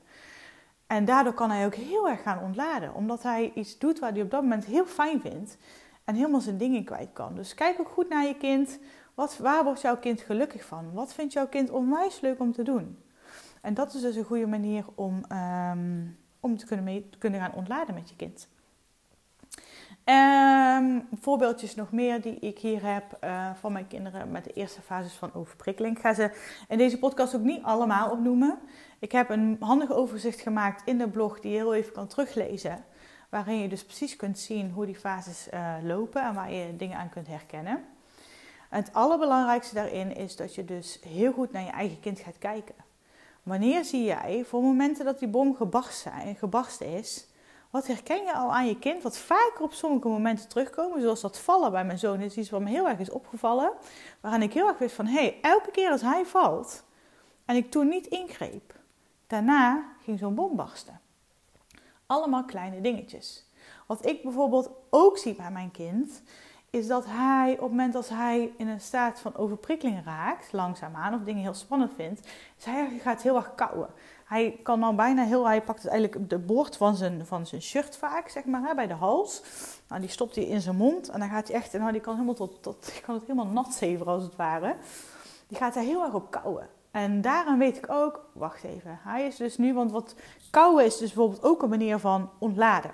En 0.88 1.06
daardoor 1.06 1.34
kan 1.34 1.52
hij 1.52 1.66
ook 1.66 1.76
heel 1.76 2.10
erg 2.10 2.22
gaan 2.22 2.44
ontladen. 2.44 2.94
Omdat 2.94 3.24
hij 3.24 3.52
iets 3.56 3.78
doet 3.78 4.00
waar 4.00 4.12
hij 4.12 4.22
op 4.22 4.32
dat 4.32 4.42
moment 4.42 4.66
heel 4.66 4.86
fijn 4.86 5.22
vindt. 5.22 5.58
En 6.04 6.16
helemaal 6.16 6.42
zijn 6.42 6.58
dingen 6.58 6.84
kwijt 6.84 7.10
kan. 7.14 7.36
Dus 7.36 7.54
kijk 7.54 7.80
ook 7.80 7.90
goed 7.90 8.10
naar 8.10 8.26
je 8.26 8.38
kind. 8.38 8.80
Wat, 9.14 9.38
waar 9.38 9.64
wordt 9.64 9.82
jouw 9.82 9.98
kind 9.98 10.22
gelukkig 10.22 10.66
van? 10.66 10.94
Wat 10.94 11.14
vindt 11.14 11.34
jouw 11.34 11.48
kind 11.48 11.70
onwijs 11.70 12.20
leuk 12.20 12.40
om 12.40 12.52
te 12.52 12.64
doen? 12.64 12.98
En 13.62 13.74
dat 13.74 13.94
is 13.94 14.02
dus 14.02 14.16
een 14.16 14.24
goede 14.24 14.48
manier 14.48 14.86
om, 14.96 15.24
um, 15.32 16.18
om 16.40 16.58
te 16.58 16.66
kunnen, 16.66 17.10
te 17.10 17.18
kunnen 17.18 17.40
gaan 17.40 17.54
ontladen 17.54 17.96
met 17.96 18.10
je 18.10 18.16
kind. 18.16 18.48
Um, 20.10 21.08
voorbeeldjes 21.22 21.76
nog 21.76 21.92
meer 21.92 22.22
die 22.22 22.40
ik 22.40 22.60
hier 22.60 22.94
heb 22.94 23.18
uh, 23.24 23.50
van 23.60 23.72
mijn 23.72 23.88
kinderen 23.88 24.32
met 24.32 24.44
de 24.44 24.54
eerste 24.54 24.82
fases 24.82 25.14
van 25.14 25.34
overprikkeling. 25.34 25.96
Ik 25.96 26.02
ga 26.02 26.14
ze 26.14 26.32
in 26.68 26.78
deze 26.78 27.00
podcast 27.00 27.36
ook 27.36 27.42
niet 27.42 27.64
allemaal 27.64 28.10
opnoemen. 28.10 28.60
Ik 29.00 29.12
heb 29.12 29.30
een 29.30 29.58
handig 29.60 29.92
overzicht 29.92 30.40
gemaakt 30.40 30.82
in 30.86 30.98
de 30.98 31.10
blog 31.10 31.40
die 31.40 31.52
je 31.52 31.58
heel 31.58 31.74
even 31.74 31.94
kan 31.94 32.08
teruglezen. 32.08 32.84
Waarin 33.30 33.60
je 33.60 33.68
dus 33.68 33.86
precies 33.86 34.16
kunt 34.16 34.40
zien 34.40 34.72
hoe 34.72 34.86
die 34.86 34.96
fases 34.96 35.48
uh, 35.54 35.76
lopen 35.84 36.24
en 36.24 36.34
waar 36.34 36.52
je 36.52 36.76
dingen 36.76 36.98
aan 36.98 37.10
kunt 37.10 37.28
herkennen. 37.28 37.84
En 38.70 38.80
het 38.84 38.94
allerbelangrijkste 38.94 39.76
daarin 39.76 40.16
is 40.16 40.36
dat 40.36 40.56
je 40.56 40.66
dus 40.66 41.00
heel 41.08 41.32
goed 41.32 41.52
naar 41.52 41.64
je 41.64 41.72
eigen 41.72 42.00
kind 42.00 42.20
gaat 42.20 42.38
kijken. 42.38 42.76
wanneer 43.44 43.86
zie 43.86 44.04
jij, 44.04 44.44
voor 44.46 44.62
momenten 44.62 45.06
dat 45.06 45.20
die 45.20 45.28
bom 45.28 45.56
gebarst, 45.56 46.00
zijn, 46.00 46.36
gebarst 46.36 46.82
is, 46.82 47.29
wat 47.70 47.88
herken 47.88 48.24
je 48.24 48.34
al 48.34 48.54
aan 48.54 48.68
je 48.68 48.80
kind, 48.80 49.04
wat 49.04 49.18
vaker 49.18 49.62
op 49.62 49.74
sommige 49.74 50.08
momenten 50.08 50.48
terugkomen, 50.48 51.02
zoals 51.02 51.22
dat 51.22 51.40
vallen 51.40 51.72
bij 51.72 51.86
mijn 51.86 52.00
zoon, 52.00 52.20
is 52.20 52.38
iets 52.38 52.50
wat 52.50 52.62
me 52.62 52.70
heel 52.70 52.88
erg 52.88 53.00
is 53.00 53.10
opgevallen, 53.10 53.72
waaraan 54.20 54.42
ik 54.42 54.54
heel 54.54 54.68
erg 54.68 54.78
wist 54.78 54.96
van, 54.96 55.06
hé, 55.06 55.20
hey, 55.20 55.38
elke 55.42 55.72
keer 55.72 55.92
als 55.92 56.02
hij 56.02 56.26
valt 56.26 56.84
en 57.46 57.56
ik 57.56 57.72
toen 57.72 57.88
niet 57.88 58.08
ingreep, 58.08 58.76
daarna 59.28 59.86
ging 60.04 60.20
zo'n 60.20 60.36
bom 60.36 60.56
barsten. 60.56 61.00
Allemaal 62.06 62.46
kleine 62.46 62.82
dingetjes. 62.82 63.48
Wat 63.88 64.06
ik 64.06 64.24
bijvoorbeeld 64.24 64.70
ook 64.90 65.18
zie 65.18 65.36
bij 65.36 65.52
mijn 65.52 65.72
kind, 65.72 66.22
is 66.70 66.88
dat 66.88 67.06
hij 67.08 67.52
op 67.52 67.60
het 67.60 67.70
moment 67.70 67.94
dat 67.94 68.10
hij 68.10 68.54
in 68.58 68.68
een 68.68 68.82
staat 68.82 69.20
van 69.20 69.36
overprikkeling 69.36 70.06
raakt, 70.06 70.52
langzaamaan, 70.52 71.14
of 71.14 71.22
dingen 71.22 71.42
heel 71.42 71.54
spannend 71.54 71.94
vindt, 71.96 72.28
is 72.58 72.66
hij 72.66 73.00
gaat 73.02 73.22
heel 73.22 73.36
erg 73.36 73.56
kauwen. 73.56 73.90
Hij 74.30 74.60
kan 74.64 74.80
dan 74.80 74.96
bijna 74.96 75.24
heel, 75.24 75.48
hij 75.48 75.62
pakt 75.62 75.84
het 75.84 75.92
eigenlijk 75.92 76.30
de 76.30 76.38
boord 76.38 76.78
van 76.78 76.96
zijn, 76.96 77.26
van 77.26 77.48
zijn 77.48 77.62
shirt 77.62 77.98
vaak, 77.98 78.30
zeg 78.30 78.46
maar, 78.46 78.62
hè, 78.62 78.76
bij 78.76 78.88
de 78.88 78.94
hals. 78.94 79.42
Nou, 79.88 80.02
die 80.02 80.10
stopt 80.10 80.36
hij 80.36 80.44
in 80.44 80.62
zijn 80.62 80.76
mond 80.76 81.10
en 81.10 81.20
dan 81.20 81.30
gaat 81.30 81.48
hij 81.48 81.58
echt, 81.58 81.74
nou, 81.74 81.92
die 81.92 82.02
kan, 82.02 82.14
helemaal 82.14 82.34
tot, 82.34 82.64
tot, 82.64 83.02
kan 83.06 83.16
het 83.16 83.24
helemaal 83.24 83.46
nat 83.46 83.74
zeveren 83.74 84.14
als 84.14 84.24
het 84.24 84.36
ware. 84.36 84.76
Die 85.48 85.58
gaat 85.58 85.74
daar 85.74 85.84
heel 85.84 86.04
erg 86.04 86.14
op 86.14 86.32
kauwen. 86.32 86.68
En 86.92 87.22
daaraan 87.22 87.60
weet 87.60 87.78
ik 87.78 87.90
ook, 87.90 88.26
wacht 88.34 88.64
even, 88.64 89.00
hij 89.02 89.26
is 89.26 89.36
dus 89.36 89.58
nu, 89.58 89.74
want 89.74 89.92
wat 89.92 90.16
kauwen 90.50 90.86
is 90.86 90.98
dus 90.98 91.14
bijvoorbeeld 91.14 91.44
ook 91.44 91.62
een 91.62 91.70
manier 91.70 92.00
van 92.00 92.30
ontladen. 92.40 92.92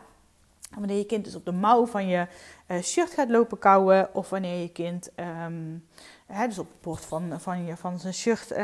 Wanneer 0.77 0.97
je 0.97 1.05
kind 1.05 1.25
dus 1.25 1.35
op 1.35 1.45
de 1.45 1.51
mouw 1.51 1.85
van 1.85 2.07
je 2.07 2.27
uh, 2.67 2.81
shirt 2.81 3.11
gaat 3.11 3.29
lopen 3.29 3.59
kauwen. 3.59 4.09
Of 4.13 4.29
wanneer 4.29 4.61
je 4.61 4.69
kind 4.69 5.09
um, 5.45 5.87
dus 6.27 6.60
op 6.60 6.70
het 6.70 6.82
bord 6.82 7.05
van, 7.05 7.39
van, 7.39 7.77
van 7.77 8.00
zijn 8.00 8.13
shirt 8.13 8.51
uh, 8.51 8.58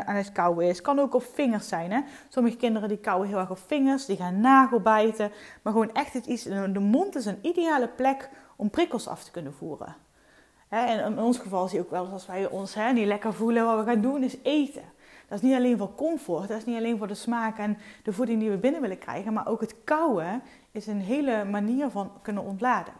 aan 0.00 0.14
het 0.14 0.32
kauwen 0.32 0.66
is. 0.66 0.80
Kan 0.80 0.98
ook 0.98 1.14
op 1.14 1.22
vingers 1.22 1.68
zijn. 1.68 1.92
Hè? 1.92 2.00
Sommige 2.28 2.56
kinderen 2.56 2.88
die 2.88 2.98
kauwen 2.98 3.28
heel 3.28 3.38
erg 3.38 3.50
op 3.50 3.60
vingers. 3.66 4.06
Die 4.06 4.16
gaan 4.16 4.40
nagelbijten. 4.40 5.30
Maar 5.62 5.72
gewoon 5.72 5.92
echt 5.92 6.12
het 6.12 6.26
iets. 6.26 6.42
De 6.42 6.80
mond 6.80 7.16
is 7.16 7.26
een 7.26 7.38
ideale 7.42 7.88
plek 7.88 8.30
om 8.56 8.70
prikkels 8.70 9.08
af 9.08 9.24
te 9.24 9.30
kunnen 9.30 9.54
voeren. 9.54 9.96
En 10.68 11.04
in 11.04 11.18
ons 11.18 11.38
geval 11.38 11.68
zie 11.68 11.78
je 11.78 11.84
ook 11.84 11.90
wel 11.90 12.04
eens 12.04 12.12
als 12.12 12.26
wij 12.26 12.48
ons 12.48 12.74
hè, 12.74 12.92
niet 12.92 13.06
lekker 13.06 13.34
voelen. 13.34 13.64
Wat 13.64 13.84
we 13.84 13.90
gaan 13.90 14.00
doen 14.00 14.22
is 14.22 14.36
eten. 14.42 14.82
Dat 15.28 15.38
is 15.38 15.44
niet 15.48 15.56
alleen 15.56 15.78
voor 15.78 15.94
comfort, 15.94 16.48
dat 16.48 16.56
is 16.56 16.64
niet 16.64 16.76
alleen 16.76 16.98
voor 16.98 17.06
de 17.06 17.14
smaak 17.14 17.58
en 17.58 17.78
de 18.02 18.12
voeding 18.12 18.40
die 18.40 18.50
we 18.50 18.56
binnen 18.56 18.80
willen 18.80 18.98
krijgen, 18.98 19.32
maar 19.32 19.46
ook 19.46 19.60
het 19.60 19.74
kauwen 19.84 20.42
is 20.70 20.86
een 20.86 21.00
hele 21.00 21.44
manier 21.44 21.90
van 21.90 22.12
kunnen 22.22 22.42
ontladen. 22.42 22.92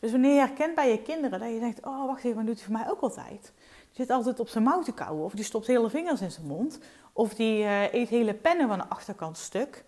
Dus 0.00 0.10
wanneer 0.10 0.32
je 0.32 0.38
herkent 0.38 0.74
bij 0.74 0.90
je 0.90 1.02
kinderen 1.02 1.40
dat 1.40 1.48
je 1.50 1.60
denkt, 1.60 1.86
oh 1.86 2.06
wacht 2.06 2.24
even, 2.24 2.36
maar 2.36 2.44
doet 2.44 2.54
hij 2.54 2.64
voor 2.64 2.74
mij 2.74 2.90
ook 2.90 3.00
altijd. 3.00 3.52
Die 3.86 4.04
zit 4.04 4.10
altijd 4.10 4.40
op 4.40 4.48
zijn 4.48 4.64
mouw 4.64 4.82
te 4.82 4.92
kauwen, 4.92 5.24
of 5.24 5.32
die 5.32 5.44
stopt 5.44 5.66
hele 5.66 5.90
vingers 5.90 6.20
in 6.20 6.30
zijn 6.30 6.46
mond, 6.46 6.78
of 7.12 7.34
die 7.34 7.62
uh, 7.62 7.92
eet 7.92 8.08
hele 8.08 8.34
pennen 8.34 8.68
van 8.68 8.78
de 8.78 8.88
achterkant 8.88 9.38
stuk. 9.38 9.84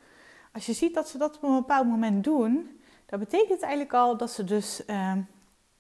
Als 0.53 0.67
je 0.67 0.73
ziet 0.73 0.95
dat 0.95 1.09
ze 1.09 1.19
dat 1.19 1.37
op 1.37 1.43
een 1.43 1.55
bepaald 1.55 1.87
moment 1.87 2.25
doen, 2.25 2.81
dat 3.07 3.19
betekent 3.19 3.61
eigenlijk 3.61 3.95
al 3.95 4.17
dat 4.17 4.31
ze 4.31 4.45
dus 4.45 4.83
uh, 4.87 5.13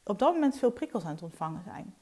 op 0.04 0.18
dat 0.18 0.32
moment 0.32 0.58
veel 0.58 0.70
prikkels 0.70 1.04
aan 1.04 1.12
het 1.12 1.22
ontvangen 1.22 1.62
zijn. 1.64 1.94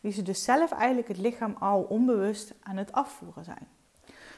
Die 0.00 0.12
ze 0.12 0.22
dus 0.22 0.44
zelf 0.44 0.72
eigenlijk 0.72 1.08
het 1.08 1.18
lichaam 1.18 1.56
al 1.58 1.82
onbewust 1.82 2.54
aan 2.62 2.76
het 2.76 2.92
afvoeren 2.92 3.44
zijn. 3.44 3.68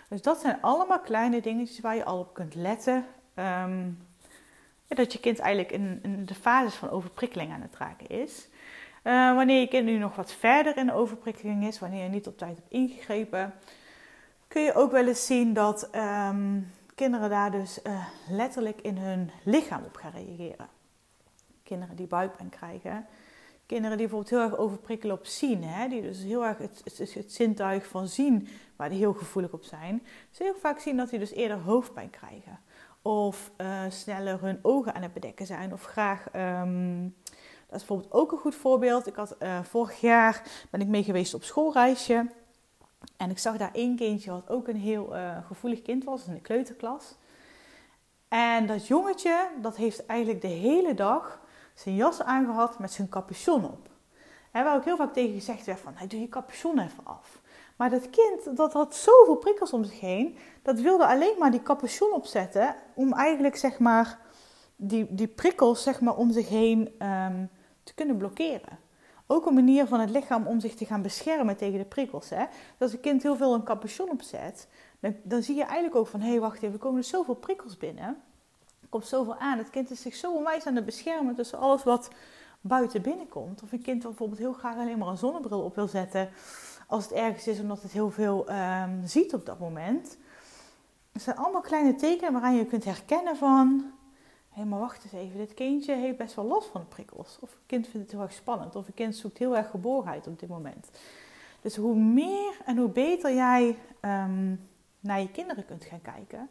Dus 0.08 0.22
dat 0.22 0.40
zijn 0.40 0.58
allemaal 0.60 1.00
kleine 1.00 1.40
dingetjes 1.40 1.80
waar 1.80 1.96
je 1.96 2.04
al 2.04 2.18
op 2.18 2.34
kunt 2.34 2.54
letten 2.54 3.06
Um, 3.38 3.98
dat 4.96 5.12
je 5.12 5.20
kind 5.20 5.38
eigenlijk 5.38 5.72
in, 5.72 5.98
in, 6.02 6.24
de 6.24 6.34
fase 6.34 6.76
van 6.76 6.90
overprikkeling 6.90 7.52
aan 7.52 7.60
het 7.60 7.76
raken 7.76 8.08
is. 8.08 8.48
Uh, 9.04 9.34
wanneer 9.34 9.60
je 9.60 9.68
kind 9.68 9.84
nu 9.84 9.98
nog 9.98 10.16
wat 10.16 10.32
verder 10.32 10.76
in 10.76 10.86
de 10.86 10.92
overprikkeling 10.92 11.66
is, 11.66 11.78
wanneer 11.78 12.02
je 12.02 12.08
niet 12.08 12.26
op 12.26 12.38
tijd 12.38 12.56
hebt 12.56 12.70
ingegrepen, 12.70 13.54
kun 14.48 14.62
je 14.62 14.74
ook 14.74 14.92
wel 14.92 15.06
eens 15.06 15.26
zien 15.26 15.52
dat 15.52 15.90
um, 15.94 16.72
kinderen 16.94 17.30
daar 17.30 17.50
dus 17.50 17.78
uh, 17.86 18.06
letterlijk 18.28 18.80
in 18.80 18.96
hun 18.96 19.30
lichaam 19.44 19.84
op 19.84 19.96
gaan 19.96 20.12
reageren. 20.12 20.68
Kinderen 21.62 21.96
die 21.96 22.06
buikpijn 22.06 22.48
krijgen. 22.48 23.06
Kinderen 23.66 23.96
die 23.98 24.06
bijvoorbeeld 24.06 24.40
heel 24.40 24.50
erg 24.50 24.58
overprikkelen 24.58 25.16
op 25.16 25.26
zien, 25.26 25.64
hè? 25.64 25.88
die 25.88 26.02
dus 26.02 26.22
heel 26.22 26.44
erg 26.44 26.58
het, 26.58 26.82
het, 27.14 27.32
zintuig 27.32 27.86
van 27.86 28.08
zien, 28.08 28.48
waar 28.76 28.88
die 28.88 28.98
heel 28.98 29.14
gevoelig 29.14 29.52
op 29.52 29.64
zijn. 29.64 30.02
Dus 30.30 30.38
heel 30.38 30.54
vaak 30.54 30.78
zien 30.78 30.96
dat 30.96 31.10
die 31.10 31.18
dus 31.18 31.32
eerder 31.32 31.58
hoofdpijn 31.58 32.10
krijgen 32.10 32.58
of 33.08 33.50
uh, 33.56 33.82
sneller 33.88 34.40
hun 34.40 34.58
ogen 34.62 34.94
aan 34.94 35.02
het 35.02 35.12
bedekken 35.12 35.46
zijn. 35.46 35.72
Of 35.72 35.84
graag, 35.84 36.26
um, 36.34 37.14
dat 37.66 37.80
is 37.80 37.86
bijvoorbeeld 37.86 38.12
ook 38.12 38.32
een 38.32 38.38
goed 38.38 38.54
voorbeeld. 38.54 39.06
Ik 39.06 39.14
had 39.14 39.36
uh, 39.38 39.62
vorig 39.62 40.00
jaar 40.00 40.42
ben 40.70 40.80
ik 40.80 40.86
mee 40.86 41.02
geweest 41.04 41.34
op 41.34 41.42
schoolreisje. 41.42 42.26
En 43.16 43.30
ik 43.30 43.38
zag 43.38 43.56
daar 43.56 43.72
één 43.72 43.96
kindje 43.96 44.30
wat 44.30 44.48
ook 44.48 44.68
een 44.68 44.76
heel 44.76 45.16
uh, 45.16 45.36
gevoelig 45.46 45.82
kind 45.82 46.04
was 46.04 46.26
in 46.26 46.34
de 46.34 46.40
kleuterklas. 46.40 47.16
En 48.28 48.66
dat 48.66 48.86
jongetje, 48.86 49.48
dat 49.60 49.76
heeft 49.76 50.06
eigenlijk 50.06 50.40
de 50.40 50.48
hele 50.48 50.94
dag 50.94 51.40
zijn 51.74 51.94
jas 51.94 52.22
aangehad 52.22 52.78
met 52.78 52.92
zijn 52.92 53.08
capuchon 53.08 53.64
op. 53.64 53.88
En 54.50 54.64
waar 54.64 54.76
ook 54.76 54.84
heel 54.84 54.96
vaak 54.96 55.12
tegen 55.12 55.34
gezegd 55.34 55.66
werd 55.66 55.80
van, 55.80 55.92
hey, 55.96 56.06
doe 56.06 56.20
je 56.20 56.28
capuchon 56.28 56.78
even 56.78 57.04
af. 57.04 57.40
Maar 57.78 57.90
dat 57.90 58.10
kind, 58.10 58.56
dat 58.56 58.72
had 58.72 58.94
zoveel 58.94 59.36
prikkels 59.36 59.72
om 59.72 59.84
zich 59.84 60.00
heen, 60.00 60.36
dat 60.62 60.80
wilde 60.80 61.06
alleen 61.06 61.34
maar 61.38 61.50
die 61.50 61.62
capuchon 61.62 62.12
opzetten 62.12 62.74
om 62.94 63.12
eigenlijk 63.12 63.56
zeg 63.56 63.78
maar 63.78 64.18
die, 64.76 65.14
die 65.14 65.28
prikkels 65.28 65.82
zeg 65.82 66.00
maar 66.00 66.16
om 66.16 66.32
zich 66.32 66.48
heen 66.48 66.78
um, 66.78 67.50
te 67.82 67.94
kunnen 67.94 68.16
blokkeren. 68.16 68.78
Ook 69.26 69.46
een 69.46 69.54
manier 69.54 69.86
van 69.86 70.00
het 70.00 70.10
lichaam 70.10 70.46
om 70.46 70.60
zich 70.60 70.74
te 70.74 70.84
gaan 70.84 71.02
beschermen 71.02 71.56
tegen 71.56 71.78
de 71.78 71.84
prikkels. 71.84 72.28
Hè? 72.28 72.44
Dus 72.46 72.78
als 72.78 72.92
een 72.92 73.00
kind 73.00 73.22
heel 73.22 73.36
veel 73.36 73.54
een 73.54 73.64
capuchon 73.64 74.10
opzet, 74.10 74.68
dan, 75.22 75.42
zie 75.42 75.56
je 75.56 75.64
eigenlijk 75.64 75.96
ook 75.96 76.06
van, 76.06 76.20
hé 76.20 76.28
hey, 76.28 76.40
wacht 76.40 76.56
even, 76.56 76.72
er 76.72 76.78
komen 76.78 77.04
zoveel 77.04 77.34
prikkels 77.34 77.76
binnen. 77.76 78.22
Er 78.80 78.88
komt 78.88 79.06
zoveel 79.06 79.36
aan. 79.36 79.58
Het 79.58 79.70
kind 79.70 79.90
is 79.90 80.00
zich 80.00 80.14
zo 80.14 80.34
onwijs 80.34 80.66
aan 80.66 80.76
het 80.76 80.84
beschermen 80.84 81.34
tussen 81.34 81.58
alles 81.58 81.84
wat 81.84 82.10
buiten 82.68 83.02
binnenkomt. 83.02 83.62
Of 83.62 83.72
een 83.72 83.82
kind 83.82 84.02
bijvoorbeeld 84.02 84.38
heel 84.38 84.52
graag 84.52 84.76
alleen 84.76 84.98
maar 84.98 85.08
een 85.08 85.18
zonnebril 85.18 85.60
op 85.60 85.74
wil 85.74 85.88
zetten 85.88 86.28
als 86.86 87.04
het 87.04 87.12
ergens 87.12 87.46
is 87.46 87.60
omdat 87.60 87.82
het 87.82 87.92
heel 87.92 88.10
veel 88.10 88.50
um, 88.50 89.00
ziet 89.04 89.34
op 89.34 89.46
dat 89.46 89.58
moment. 89.58 90.16
Het 91.12 91.22
zijn 91.22 91.36
allemaal 91.36 91.60
kleine 91.60 91.94
tekenen 91.94 92.32
waaraan 92.32 92.56
je 92.56 92.66
kunt 92.66 92.84
herkennen 92.84 93.36
van... 93.36 93.92
Hé, 94.48 94.64
maar 94.64 94.78
wacht 94.78 95.04
eens 95.04 95.12
even, 95.12 95.38
dit 95.38 95.54
kindje 95.54 95.94
heeft 95.94 96.16
best 96.16 96.34
wel 96.34 96.44
last 96.44 96.68
van 96.68 96.80
de 96.80 96.86
prikkels. 96.86 97.38
Of 97.40 97.52
een 97.52 97.66
kind 97.66 97.86
vindt 97.86 98.06
het 98.06 98.10
heel 98.10 98.22
erg 98.22 98.32
spannend. 98.32 98.76
Of 98.76 98.86
een 98.86 98.94
kind 98.94 99.16
zoekt 99.16 99.38
heel 99.38 99.56
erg 99.56 99.70
geborgenheid 99.70 100.26
op 100.26 100.38
dit 100.38 100.48
moment. 100.48 100.90
Dus 101.60 101.76
hoe 101.76 101.94
meer 101.94 102.60
en 102.64 102.76
hoe 102.76 102.88
beter 102.88 103.34
jij 103.34 103.76
um, 104.00 104.68
naar 105.00 105.20
je 105.20 105.30
kinderen 105.30 105.64
kunt 105.64 105.84
gaan 105.84 106.02
kijken... 106.02 106.48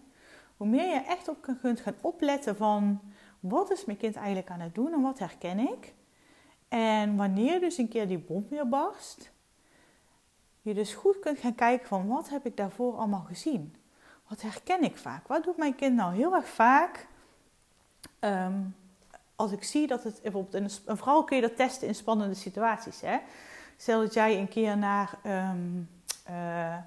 Hoe 0.58 0.68
meer 0.68 0.88
je 0.88 1.00
echt 1.00 1.28
op 1.28 1.58
kunt 1.62 1.80
gaan 1.80 1.96
opletten 2.02 2.56
van... 2.56 3.00
Wat 3.40 3.72
is 3.72 3.86
mijn 3.86 3.98
kind 3.98 4.16
eigenlijk 4.16 4.50
aan 4.50 4.60
het 4.60 4.76
doen 4.76 4.94
en 4.94 5.02
wat 5.02 5.20
herken 5.20 5.60
ik? 5.60 5.94
En 6.68 7.16
wanneer 7.16 7.60
dus 7.60 7.78
een 7.78 7.88
keer 7.88 8.08
die 8.08 8.18
bom 8.18 8.48
weer 8.50 8.70
barst 8.70 9.32
je 10.68 10.74
dus 10.74 10.94
goed 10.94 11.20
kunt 11.20 11.40
gaan 11.40 11.56
kijken 11.56 11.88
van 11.88 12.08
wat 12.08 12.30
heb 12.30 12.46
ik 12.46 12.58
daarvoor 12.58 12.98
allemaal 12.98 13.26
gezien? 13.28 13.76
Wat 14.28 14.42
herken 14.42 14.84
ik 14.84 14.98
vaak? 14.98 15.28
Wat 15.28 15.44
doet 15.44 15.58
mijn 15.58 15.76
kind 15.76 15.96
nou 15.96 16.16
heel 16.16 16.36
erg 16.36 16.48
vaak? 16.48 17.08
Ehm, 18.20 18.62
als 19.36 19.52
ik 19.52 19.64
zie 19.64 19.88
dat 19.88 20.04
het 20.04 20.22
bijvoorbeeld, 20.22 20.54
een, 20.86 20.98
vooral 20.98 21.24
kun 21.24 21.36
je 21.36 21.42
dat 21.42 21.56
testen 21.56 21.88
in 21.88 21.96
spannende 21.96 22.36
situaties. 22.36 23.02
Hè? 23.02 23.18
Stel 23.78 24.02
dat 24.02 24.14
jij 24.14 24.40
een 24.40 24.48
keer 24.48 24.78
naar 24.78 25.20
um, 25.26 25.90
uh, 26.30 26.78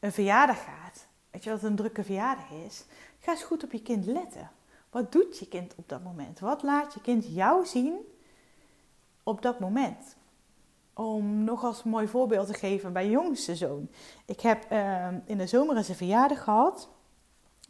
een 0.00 0.12
verjaardag 0.12 0.64
gaat. 0.64 1.06
Weet 1.30 1.44
je 1.44 1.50
wat 1.50 1.62
een 1.62 1.76
drukke 1.76 2.04
verjaardag 2.04 2.50
is? 2.50 2.84
Ga 3.20 3.32
eens 3.32 3.42
goed 3.42 3.64
op 3.64 3.72
je 3.72 3.82
kind 3.82 4.06
letten. 4.06 4.50
Wat 4.90 5.12
doet 5.12 5.38
je 5.38 5.48
kind 5.48 5.74
op 5.76 5.88
dat 5.88 6.02
moment? 6.02 6.40
Wat 6.40 6.62
laat 6.62 6.94
je 6.94 7.00
kind 7.00 7.34
jou 7.34 7.66
zien 7.66 7.94
op 9.22 9.42
dat 9.42 9.60
moment? 9.60 10.16
om 10.94 11.44
nog 11.44 11.64
als 11.64 11.82
mooi 11.82 12.08
voorbeeld 12.08 12.46
te 12.46 12.54
geven 12.54 12.92
bij 12.92 13.08
jongste 13.08 13.56
zoon. 13.56 13.88
Ik 14.26 14.40
heb 14.40 14.72
uh, 14.72 15.06
in 15.24 15.38
de 15.38 15.46
zomer 15.46 15.76
eens 15.76 15.88
een 15.88 15.94
verjaardag 15.94 16.44
gehad. 16.44 16.88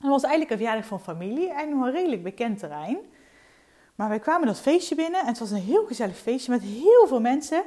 Dat 0.01 0.11
was 0.11 0.23
eigenlijk 0.23 0.51
een 0.51 0.59
verjaardag 0.59 0.87
van 0.87 1.01
familie 1.01 1.53
en 1.53 1.71
een 1.71 1.91
redelijk 1.91 2.23
bekend 2.23 2.59
terrein. 2.59 2.99
Maar 3.95 4.09
wij 4.09 4.19
kwamen 4.19 4.47
dat 4.47 4.61
feestje 4.61 4.95
binnen 4.95 5.21
en 5.21 5.27
het 5.27 5.39
was 5.39 5.51
een 5.51 5.61
heel 5.61 5.87
gezellig 5.87 6.17
feestje 6.17 6.53
met 6.53 6.63
heel 6.63 7.07
veel 7.07 7.21
mensen. 7.21 7.63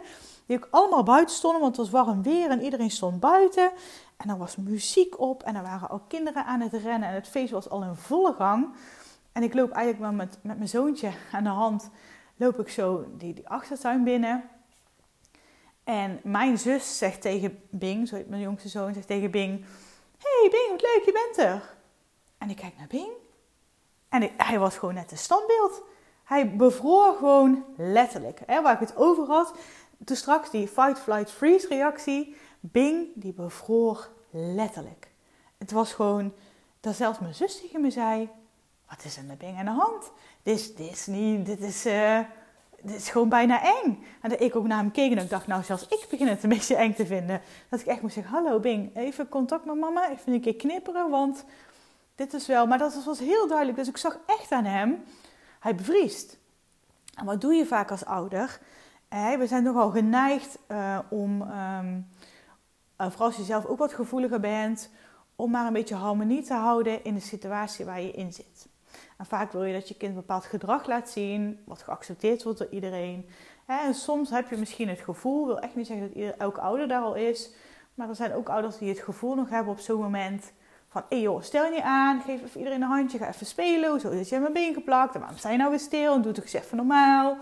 Die 0.46 0.58
ook 0.58 0.68
allemaal 0.72 1.04
buiten 1.04 1.36
stonden, 1.36 1.62
want 1.62 1.77
het 1.77 1.92
was 1.92 2.04
warm 2.04 2.24
weer 2.24 2.50
en 2.50 2.62
iedereen 2.62 2.92
stond 2.92 3.20
buiten. 3.20 3.72
En 4.18 4.30
er 4.30 4.38
was 4.38 4.56
muziek 4.56 5.20
op 5.20 5.44
en 5.44 5.56
er 5.56 5.62
waren 5.62 5.89
al 5.89 6.01
kinderen 6.08 6.46
aan 6.46 6.62
het 6.62 6.74
rennen 6.74 7.10
en 7.10 7.15
het 7.15 7.27
feest 7.27 7.51
was 7.51 7.70
al 7.70 7.84
in 7.84 7.96
volle 7.96 8.34
gang. 8.34 8.74
En 9.32 9.44
ik 9.44 9.54
loop 9.54 9.72
eigenlijk 9.72 10.06
wel 10.06 10.25
met, 10.25 10.38
met 10.42 10.58
mijn 10.58 10.70
zoontje 10.70 11.12
aan 11.32 11.44
de 11.44 11.50
hand, 11.50 11.89
loop 12.36 12.60
ik 12.60 12.70
zo 12.70 13.06
die, 13.18 13.34
die 13.34 13.50
achtertuin 13.50 14.04
binnen. 14.04 14.50
En 15.84 16.20
mijn 16.24 16.58
zus 16.58 16.98
zegt 16.98 17.22
tegen 17.22 17.63
Bing, 17.70 18.08
zo 18.08 18.24
mijn 18.27 18.42
jongste 18.42 18.70
zoon, 18.70 18.94
zegt 18.94 19.08
tegen 19.08 19.32
Bing: 19.32 19.65
Hey 20.18 20.50
Bing, 20.50 20.70
wat 20.70 20.82
leuk, 20.82 21.01
je 21.06 21.12
bent 21.12 21.48
er. 21.48 21.75
En 22.38 22.50
ik 22.50 22.56
kijk 22.56 22.77
naar 22.77 22.88
Bing. 22.88 23.10
En 24.10 24.30
hij 24.38 24.60
was 24.60 24.77
gewoon 24.77 24.94
net 24.94 25.12
een 25.12 25.18
standbeeld. 25.18 25.82
Hij 26.24 26.56
bevroor 26.56 27.15
gewoon 27.15 27.65
letterlijk. 27.77 28.42
Hè, 28.46 28.62
waar 28.62 28.74
ik 28.74 28.80
het 28.80 28.96
over 28.96 29.25
had. 29.25 29.54
Toen 30.04 30.15
straks 30.15 30.50
die 30.50 30.68
fight, 30.68 31.00
flight, 31.00 31.32
freeze 31.32 31.68
reactie. 31.68 32.36
Bing, 32.60 33.08
die 33.15 33.34
bevroor 33.34 34.10
letterlijk. 34.30 35.12
Het 35.58 35.72
was 35.72 35.94
gewoon 35.94 36.34
dat 36.80 36.96
zelfs 36.96 37.20
mijn 37.20 37.34
zus 37.34 37.62
tegen 37.62 37.82
me 37.82 37.92
zei: 37.92 38.30
Wat 38.89 39.06
is 39.06 39.18
er 39.18 39.24
met 39.24 39.38
Bing 39.38 39.58
aan 39.58 39.65
de 39.65 39.72
hand? 39.72 40.12
Dit 40.44 40.80
is, 40.80 41.08
niet, 41.08 41.46
dit 41.46 41.60
is, 41.60 41.86
uh, 41.86 42.20
dit 42.82 42.96
is 42.96 43.10
gewoon 43.10 43.30
bijna 43.30 43.63
eng. 43.63 44.06
En 44.22 44.30
dat 44.30 44.42
ik 44.42 44.56
ook 44.56 44.68
naar 44.68 44.77
hem 44.77 44.92
keek 44.92 45.12
en 45.12 45.18
ik 45.18 45.30
dacht: 45.30 45.48
Nou, 45.48 45.63
zelfs 45.63 45.88
ik 45.88 46.08
begin 46.10 46.27
het 46.27 46.44
een 46.44 46.50
beetje 46.50 46.75
eng 46.75 46.94
te 46.94 47.06
vinden. 47.06 47.42
Dat 47.70 47.80
ik 47.80 47.86
echt 47.86 48.01
moest 48.01 48.13
zeggen: 48.13 48.34
Hallo 48.34 48.60
Bing, 48.60 48.96
even 48.96 49.30
contact 49.30 49.65
met 49.65 49.75
mama, 49.75 50.10
even 50.10 50.34
een 50.34 50.42
keer 50.42 50.56
knipperen, 50.56 51.10
want 51.10 51.46
dit 52.15 52.34
is 52.34 52.48
wel. 52.48 52.68
Maar 52.68 52.77
dat 52.77 53.04
was 53.04 53.20
heel 53.20 53.48
duidelijk. 53.48 53.77
Dus 53.77 53.88
ik 53.88 53.98
zag 53.98 54.18
echt 54.25 54.51
aan 54.51 54.65
hem: 54.65 55.04
hij 55.60 55.75
bevriest. 55.75 56.38
En 57.15 57.25
wat 57.25 57.42
doe 57.42 57.54
je 57.54 57.65
vaak 57.65 57.92
als 57.92 58.06
ouder? 58.06 58.60
Eh, 59.08 59.34
we 59.34 59.48
zijn 59.48 59.63
nogal 59.63 59.89
geneigd 59.92 60.58
uh, 60.68 61.00
om, 61.10 61.42
um, 61.42 62.08
vooral 62.98 63.27
als 63.27 63.36
je 63.36 63.44
zelf 63.44 63.65
ook 63.65 63.77
wat 63.77 63.94
gevoeliger 63.94 64.39
bent, 64.39 64.89
om 65.36 65.51
maar 65.51 65.68
een 65.68 65.74
beetje 65.74 65.96
harmonie 65.96 66.44
te 66.44 66.54
houden 66.54 67.04
in 67.04 67.13
de 67.13 67.20
situatie 67.20 67.86
waar 67.86 68.01
je 68.01 68.12
in 68.12 68.34
zit. 68.34 68.68
En 69.17 69.25
vaak 69.25 69.51
wil 69.51 69.63
je 69.63 69.74
dat 69.74 69.88
je 69.88 69.95
kind 69.95 70.12
een 70.12 70.19
bepaald 70.19 70.45
gedrag 70.45 70.88
laat 70.88 71.10
zien, 71.10 71.60
wat 71.65 71.81
geaccepteerd 71.81 72.43
wordt 72.43 72.60
door 72.60 72.69
iedereen. 72.69 73.29
En 73.65 73.93
soms 73.93 74.29
heb 74.29 74.50
je 74.50 74.57
misschien 74.57 74.89
het 74.89 75.00
gevoel, 75.00 75.45
wil 75.45 75.60
echt 75.60 75.75
niet 75.75 75.88
zeggen 75.88 76.07
dat 76.07 76.15
ieder, 76.15 76.38
elke 76.38 76.62
ouder 76.62 76.88
daar 76.88 77.01
al 77.01 77.15
is, 77.15 77.51
maar 77.93 78.10
er 78.10 78.15
zijn 78.15 78.34
ook 78.34 78.50
ouders 78.50 78.77
die 78.77 78.89
het 78.89 79.00
gevoel 79.00 79.36
nog 79.36 79.50
hebben 79.50 79.74
op 79.74 79.79
zo'n 79.79 80.01
moment 80.01 80.51
van, 80.88 81.03
hé 81.10 81.15
joh, 81.15 81.41
stel 81.41 81.65
je 81.65 81.72
niet 81.72 81.81
aan, 81.81 82.22
geef 82.22 82.43
even 82.43 82.57
iedereen 82.57 82.81
een 82.81 82.88
handje, 82.88 83.17
ga 83.17 83.27
even 83.27 83.45
spelen, 83.45 83.89
hoezo 83.89 84.12
zit 84.12 84.29
je 84.29 84.39
mijn 84.39 84.53
been 84.53 84.74
geplakt, 84.74 85.13
en 85.13 85.19
waarom 85.19 85.38
sta 85.38 85.50
je 85.50 85.57
nou 85.57 85.69
weer 85.69 85.79
stil 85.79 86.13
en 86.13 86.22
doe 86.22 86.31
toch 86.31 86.43
eens 86.43 86.53
even 86.53 86.77
normaal. 86.77 87.38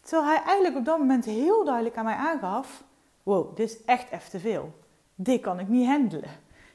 Terwijl 0.00 0.30
hij 0.30 0.42
eigenlijk 0.42 0.76
op 0.76 0.84
dat 0.84 0.98
moment 0.98 1.24
heel 1.24 1.64
duidelijk 1.64 1.96
aan 1.96 2.04
mij 2.04 2.14
aangaf, 2.14 2.84
wow, 3.22 3.56
dit 3.56 3.70
is 3.70 3.84
echt 3.84 4.10
even 4.10 4.30
te 4.30 4.40
veel. 4.40 4.74
Dit 5.14 5.40
kan 5.40 5.60
ik 5.60 5.68
niet 5.68 5.86
handelen. 5.86 6.30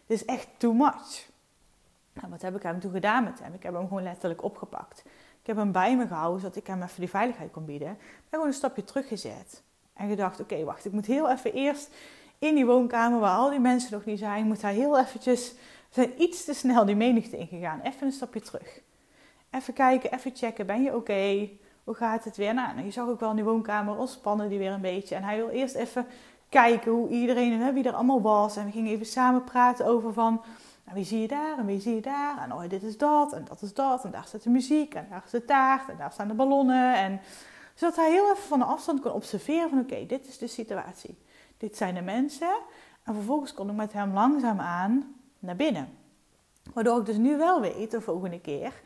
Dit 0.05 0.21
is 0.21 0.25
echt 0.25 0.47
too 0.57 0.73
much. 0.73 1.29
Nou, 2.21 2.33
wat 2.33 2.41
heb 2.41 2.55
ik 2.55 2.63
hem 2.63 2.79
toen 2.79 2.91
gedaan 2.91 3.23
met 3.23 3.39
hem? 3.39 3.53
Ik 3.53 3.63
heb 3.63 3.73
hem 3.73 3.87
gewoon 3.87 4.03
letterlijk 4.03 4.43
opgepakt. 4.43 5.03
Ik 5.41 5.47
heb 5.47 5.55
hem 5.55 5.71
bij 5.71 5.97
me 5.97 6.07
gehouden, 6.07 6.41
zodat 6.41 6.55
ik 6.55 6.67
hem 6.67 6.81
even 6.81 6.99
die 6.99 7.09
veiligheid 7.09 7.51
kon 7.51 7.65
bieden. 7.65 7.91
Ik 7.91 7.97
ben 7.97 8.29
gewoon 8.29 8.47
een 8.47 8.53
stapje 8.53 8.83
teruggezet. 8.83 9.63
En 9.93 10.09
gedacht, 10.09 10.39
oké, 10.39 10.63
wacht, 10.63 10.85
ik 10.85 10.91
moet 10.91 11.05
heel 11.05 11.29
even 11.31 11.53
eerst 11.53 11.89
in 12.39 12.55
die 12.55 12.65
woonkamer 12.65 13.19
waar 13.19 13.37
al 13.37 13.49
die 13.49 13.59
mensen 13.59 13.93
nog 13.93 14.05
niet 14.05 14.19
zijn, 14.19 14.45
moet 14.45 14.61
hij 14.61 14.73
heel 14.73 14.99
eventjes, 14.99 15.53
zijn 15.89 16.21
iets 16.21 16.45
te 16.45 16.53
snel 16.53 16.85
die 16.85 16.95
menigte 16.95 17.37
ingegaan. 17.37 17.81
Even 17.83 18.07
een 18.07 18.13
stapje 18.13 18.41
terug. 18.41 18.81
Even 19.49 19.73
kijken, 19.73 20.13
even 20.13 20.35
checken, 20.35 20.65
ben 20.65 20.83
je 20.83 20.95
oké? 20.95 21.49
Hoe 21.83 21.95
gaat 21.95 22.23
het 22.23 22.37
weer? 22.37 22.53
Nou, 22.53 22.83
je 22.83 22.91
zag 22.91 23.07
ook 23.07 23.19
wel 23.19 23.29
in 23.29 23.35
die 23.35 23.45
woonkamer, 23.45 23.97
ontspannen 23.97 24.49
die 24.49 24.57
weer 24.57 24.71
een 24.71 24.81
beetje. 24.81 25.15
En 25.15 25.23
hij 25.23 25.37
wil 25.37 25.49
eerst 25.49 25.75
even 25.75 26.05
kijken 26.49 26.91
hoe 26.91 27.09
iedereen, 27.09 27.73
wie 27.73 27.83
er 27.83 27.93
allemaal 27.93 28.21
was. 28.21 28.57
En 28.57 28.65
we 28.65 28.71
gingen 28.71 28.91
even 28.91 29.05
samen 29.05 29.43
praten 29.43 29.85
over 29.85 30.13
van, 30.13 30.41
nou, 30.91 31.03
wie 31.03 31.05
zie 31.05 31.21
je 31.21 31.27
daar 31.27 31.57
en 31.57 31.65
wie 31.65 31.81
zie 31.81 31.95
je 31.95 32.01
daar? 32.01 32.37
En 32.37 32.53
oh, 32.53 32.69
dit 32.69 32.83
is 32.83 32.97
dat 32.97 33.33
en 33.33 33.45
dat 33.45 33.61
is 33.61 33.73
dat. 33.73 34.05
En 34.05 34.11
daar 34.11 34.23
staat 34.25 34.43
de 34.43 34.49
muziek 34.49 34.93
en 34.93 35.07
daar 35.09 35.21
is 35.25 35.31
de 35.31 35.45
taart 35.45 35.89
en 35.89 35.97
daar 35.97 36.11
staan 36.11 36.27
de 36.27 36.33
ballonnen. 36.33 36.95
En 36.95 37.21
zodat 37.75 37.95
hij 37.95 38.11
heel 38.11 38.31
even 38.31 38.43
van 38.43 38.59
de 38.59 38.65
afstand 38.65 39.01
kon 39.01 39.11
observeren 39.11 39.69
van, 39.69 39.79
oké, 39.79 40.05
dit 40.05 40.27
is 40.27 40.37
de 40.37 40.47
situatie. 40.47 41.17
Dit 41.57 41.77
zijn 41.77 41.95
de 41.95 42.01
mensen. 42.01 42.55
En 43.03 43.13
vervolgens 43.13 43.53
kon 43.53 43.69
ik 43.69 43.75
met 43.75 43.93
hem 43.93 44.13
langzaam 44.13 44.59
aan 44.59 45.15
naar 45.39 45.55
binnen. 45.55 45.97
Waardoor 46.73 46.99
ik 46.99 47.05
dus 47.05 47.17
nu 47.17 47.37
wel 47.37 47.61
weet, 47.61 47.91
de 47.91 48.01
volgende 48.01 48.41
keer, 48.41 48.81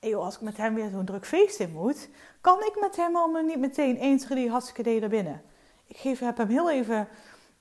hey 0.00 0.16
als 0.16 0.34
ik 0.34 0.40
met 0.40 0.56
hem 0.56 0.74
weer 0.74 0.90
zo'n 0.90 1.04
druk 1.04 1.26
feest 1.26 1.60
in 1.60 1.72
moet, 1.72 2.08
kan 2.40 2.58
ik 2.58 2.76
met 2.80 2.96
hem 2.96 3.16
allemaal 3.16 3.42
niet 3.42 3.58
meteen 3.58 3.96
eens 3.96 4.26
die 4.26 4.50
hartstikke 4.50 4.98
naar 5.00 5.08
binnen 5.08 5.42
ik 5.90 5.96
geef, 5.96 6.18
heb 6.18 6.36
hem 6.36 6.48
heel 6.48 6.70
even 6.70 7.08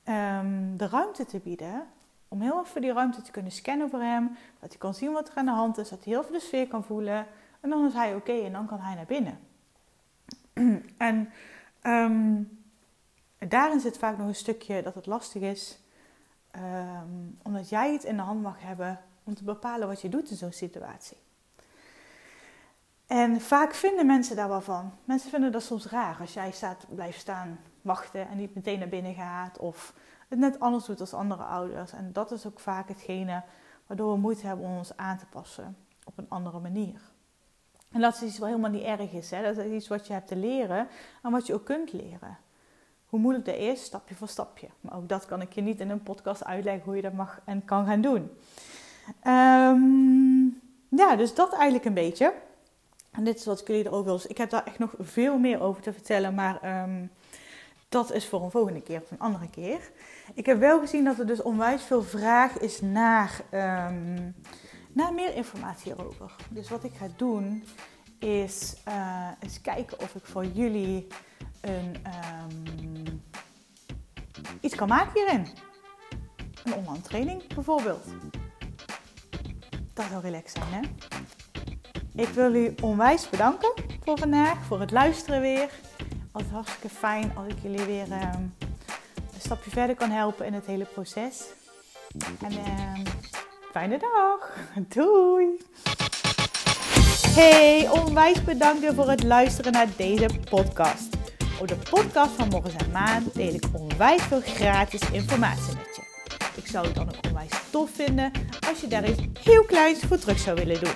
um, 0.06 0.78
de 0.78 0.88
ruimte 0.88 1.26
te 1.26 1.39
bieden. 1.39 1.88
Om 2.30 2.42
heel 2.42 2.63
even 2.65 2.82
die 2.82 2.94
ruimte 2.94 3.22
te 3.22 3.32
kunnen 3.32 3.52
scannen 3.52 3.89
voor 3.89 4.02
hem. 4.02 4.38
Dat 4.60 4.70
hij 4.70 4.78
kan 4.78 4.94
zien 4.94 5.12
wat 5.12 5.30
er 5.30 5.36
aan 5.36 5.46
de 5.46 5.52
hand 5.52 5.78
is. 5.78 5.89
Dat 5.89 6.04
hij 6.04 6.13
heel 6.13 6.24
veel 6.24 6.34
de 6.34 6.39
sfeer 6.39 6.68
kan 6.68 6.84
voelen. 6.84 7.28
En 7.60 7.70
dan 7.70 7.86
is 7.86 7.94
hij 7.94 8.15
oké 8.15 8.32
en 8.34 8.52
dan 8.52 8.68
kan 8.68 8.80
hij 8.80 8.96
naar 8.96 9.06
binnen. 9.06 9.39
en 10.98 11.30
um, 11.84 12.60
daarin 13.38 13.80
zit 13.80 13.98
vaak 13.98 14.18
nog 14.18 14.28
een 14.28 14.36
stukje 14.36 14.82
dat 14.82 14.96
het 14.96 15.06
lastig 15.06 15.42
is. 15.42 15.80
Um, 16.56 17.38
omdat 17.44 17.70
jij 17.70 17.94
het 17.94 18.04
in 18.04 18.15
de 18.15 18.22
hand 18.22 18.42
mag 18.42 18.62
hebben 18.62 19.00
om 19.24 19.36
te 19.36 19.44
bepalen 19.44 19.88
wat 19.88 20.02
je 20.02 20.10
doet 20.10 20.30
in 20.30 20.38
zo'n 20.38 20.52
situatie. 20.52 21.18
En 23.08 23.42
vaak 23.42 23.74
vinden 23.74 24.06
mensen 24.06 24.36
daar 24.36 24.50
wel 24.50 24.62
van. 24.62 24.94
Mensen 25.04 25.30
vinden 25.30 25.52
dat 25.52 25.63
soms 25.63 25.86
raar 25.86 26.18
als 26.20 26.34
jij 26.34 26.52
staat, 26.52 26.86
blijft 26.89 27.20
staan 27.20 27.60
wachten 27.82 28.28
en 28.28 28.38
niet 28.38 28.56
meteen 28.56 28.80
naar 28.80 28.88
binnen 28.88 29.13
gaat. 29.13 29.58
Of 29.58 29.94
het 30.30 30.39
net 30.39 30.60
anders 30.60 30.86
doet 30.86 31.00
als 31.00 31.13
andere 31.13 31.44
ouders. 31.44 31.92
En 31.92 32.13
dat 32.13 32.32
is 32.32 32.48
ook 32.48 32.60
vaak 32.60 32.88
hetgene 32.88 33.44
waardoor 33.88 34.13
we 34.13 34.20
moeite 34.20 34.48
hebben 34.48 34.65
om 34.65 34.78
ons 34.78 34.98
aan 34.98 35.18
te 35.18 35.26
passen 35.26 35.78
op 36.04 36.18
een 36.18 36.30
andere 36.30 36.60
manier. 36.60 37.02
En 37.92 38.02
dat 38.02 38.15
is 38.15 38.22
iets 38.22 38.38
wat 38.38 38.48
helemaal 38.48 38.72
niet 38.72 38.84
erg 38.84 39.12
is. 39.12 39.32
Hè? 39.32 39.42
Dat 39.44 39.58
is 39.58 39.72
iets 39.72 39.88
wat 39.88 40.08
je 40.08 40.13
hebt 40.13 40.28
te 40.28 40.36
leren 40.36 40.88
en 41.24 41.32
wat 41.32 41.48
je 41.48 41.54
ook 41.54 41.65
kunt 41.65 41.94
leren. 41.94 42.38
Hoe 43.06 43.20
moeilijk 43.20 43.46
dat 43.46 43.56
is, 43.56 43.84
stapje 43.84 44.15
voor 44.15 44.28
stapje. 44.28 44.68
Maar 44.82 44.98
ook 44.98 45.10
dat 45.10 45.26
kan 45.26 45.42
ik 45.42 45.54
je 45.54 45.62
niet 45.62 45.80
in 45.80 45.89
een 45.89 46.04
podcast 46.04 46.46
uitleggen 46.46 46.84
hoe 46.84 46.96
je 46.96 47.02
dat 47.02 47.13
mag 47.13 47.42
en 47.46 47.65
kan 47.65 47.86
gaan 47.86 48.02
doen. 48.02 48.30
Um, 49.28 50.62
ja, 50.89 51.15
dus 51.15 51.36
dat 51.36 51.54
eigenlijk 51.54 51.86
een 51.86 51.94
beetje. 51.94 52.34
En 53.12 53.24
dit 53.24 53.36
is 53.36 53.46
wat 53.46 53.60
ik 53.60 53.68
jullie 53.68 53.86
erover 53.86 54.06
wil. 54.06 54.20
Ik 54.28 54.38
heb 54.38 54.50
daar 54.50 54.65
echt 54.65 54.80
nog 54.80 54.94
veel 55.00 55.38
meer 55.38 55.62
over 55.62 55.82
te 55.82 55.94
vertellen. 55.94 56.34
Maar 56.34 56.84
um, 56.84 57.12
dat 57.89 58.12
is 58.12 58.28
voor 58.28 58.43
een 58.43 58.52
volgende 58.52 58.82
keer 58.82 59.02
of 59.02 59.12
een 59.12 59.19
andere 59.19 59.49
keer. 59.49 59.91
Ik 60.34 60.45
heb 60.45 60.60
wel 60.60 60.80
gezien 60.80 61.04
dat 61.04 61.19
er 61.19 61.28
dus 61.28 61.41
onwijs 61.41 61.84
veel 61.84 62.04
vraag 62.04 62.58
is 62.58 62.82
naar, 62.82 63.41
um, 63.52 64.36
naar 64.93 65.13
meer 65.13 65.36
informatie 65.36 65.93
hierover. 65.93 66.36
Dus 66.49 66.69
wat 66.69 66.84
ik 66.84 66.93
ga 66.93 67.08
doen 67.15 67.63
is 68.19 68.75
uh, 68.88 69.28
eens 69.39 69.62
kijken 69.62 69.99
of 69.99 70.15
ik 70.15 70.25
voor 70.25 70.45
jullie 70.45 71.08
een, 71.62 71.95
um, 72.06 73.21
iets 74.60 74.75
kan 74.75 74.88
maken 74.88 75.13
hierin. 75.13 75.47
Een 76.63 76.73
online 76.73 77.02
training 77.02 77.54
bijvoorbeeld. 77.54 78.06
Dat 79.93 80.06
zou 80.10 80.21
relaxed 80.21 80.58
zijn, 80.58 80.73
hè? 80.73 80.82
Ik 82.21 82.28
wil 82.28 82.52
jullie 82.52 82.84
onwijs 82.84 83.30
bedanken 83.30 83.73
voor 84.04 84.17
vandaag, 84.17 84.65
voor 84.65 84.80
het 84.80 84.91
luisteren 84.91 85.41
weer. 85.41 85.69
Altijd 86.32 86.52
hartstikke 86.52 86.89
fijn 86.89 87.32
als 87.36 87.48
ik 87.48 87.58
jullie 87.62 87.86
weer 87.86 88.12
ehm, 88.12 88.42
een 89.34 89.42
stapje 89.42 89.70
verder 89.70 89.96
kan 89.96 90.10
helpen 90.10 90.46
in 90.46 90.54
het 90.54 90.65
hele 90.65 90.86
proces. 90.86 91.44
En 92.42 92.52
uh, 92.52 92.94
fijne 93.72 94.00
dag. 94.00 94.58
Doei. 94.96 95.48
Hey, 97.28 97.89
onwijs 97.89 98.44
bedankt 98.44 98.86
voor 98.96 99.10
het 99.10 99.24
luisteren 99.24 99.72
naar 99.72 99.88
deze 99.98 100.30
podcast. 100.50 101.18
Op 101.60 101.68
de 101.68 101.78
podcast 101.89 102.32
van 102.32 102.48
Morgen 102.48 102.80
en 102.80 102.92
Maan 102.92 103.24
deel 103.34 103.54
ik 103.54 103.63
onwijs 103.74 104.22
veel 104.22 104.42
gratis 104.42 105.02
informatie 105.12 105.76
met 105.76 105.96
je. 105.96 106.02
Ik 106.56 106.68
zou 106.68 106.86
het 106.86 106.96
dan 106.96 107.08
ook 107.08 107.26
onwijs 107.26 107.52
tof 107.70 107.89
vinden 107.94 108.32
als 108.70 108.82
je 108.82 108.88
daar 108.88 109.10
iets 109.10 109.22
heel 109.44 109.63
kleins 109.63 110.00
voor 110.00 110.18
terug 110.18 110.39
zou 110.39 110.56
willen 110.56 110.80
doen. 110.80 110.94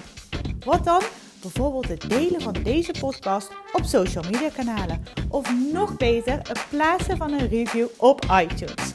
Wat 0.60 0.84
dan? 0.86 1.02
Bijvoorbeeld 1.43 1.88
het 1.88 2.10
delen 2.10 2.41
van 2.41 2.53
deze 2.63 2.93
podcast 2.99 3.49
op 3.73 3.84
social 3.84 4.23
media 4.23 4.49
kanalen. 4.49 5.06
Of 5.29 5.53
nog 5.73 5.97
beter, 5.97 6.34
het 6.34 6.65
plaatsen 6.69 7.17
van 7.17 7.32
een 7.32 7.47
review 7.47 7.88
op 7.97 8.25
iTunes. 8.41 8.93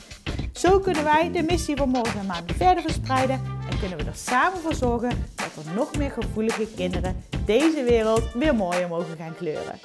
Zo 0.52 0.78
kunnen 0.78 1.04
wij 1.04 1.30
de 1.32 1.42
missie 1.42 1.76
van 1.76 1.88
morgen 1.88 2.20
en 2.20 2.26
maand 2.26 2.52
verder 2.56 2.82
verspreiden 2.82 3.40
en 3.70 3.78
kunnen 3.78 3.98
we 3.98 4.04
er 4.04 4.16
samen 4.16 4.60
voor 4.60 4.74
zorgen 4.74 5.26
dat 5.34 5.64
er 5.64 5.72
nog 5.74 5.96
meer 5.96 6.10
gevoelige 6.10 6.66
kinderen 6.76 7.24
deze 7.44 7.84
wereld 7.88 8.32
weer 8.32 8.54
mooier 8.54 8.88
mogen 8.88 9.16
gaan 9.16 9.34
kleuren. 9.36 9.80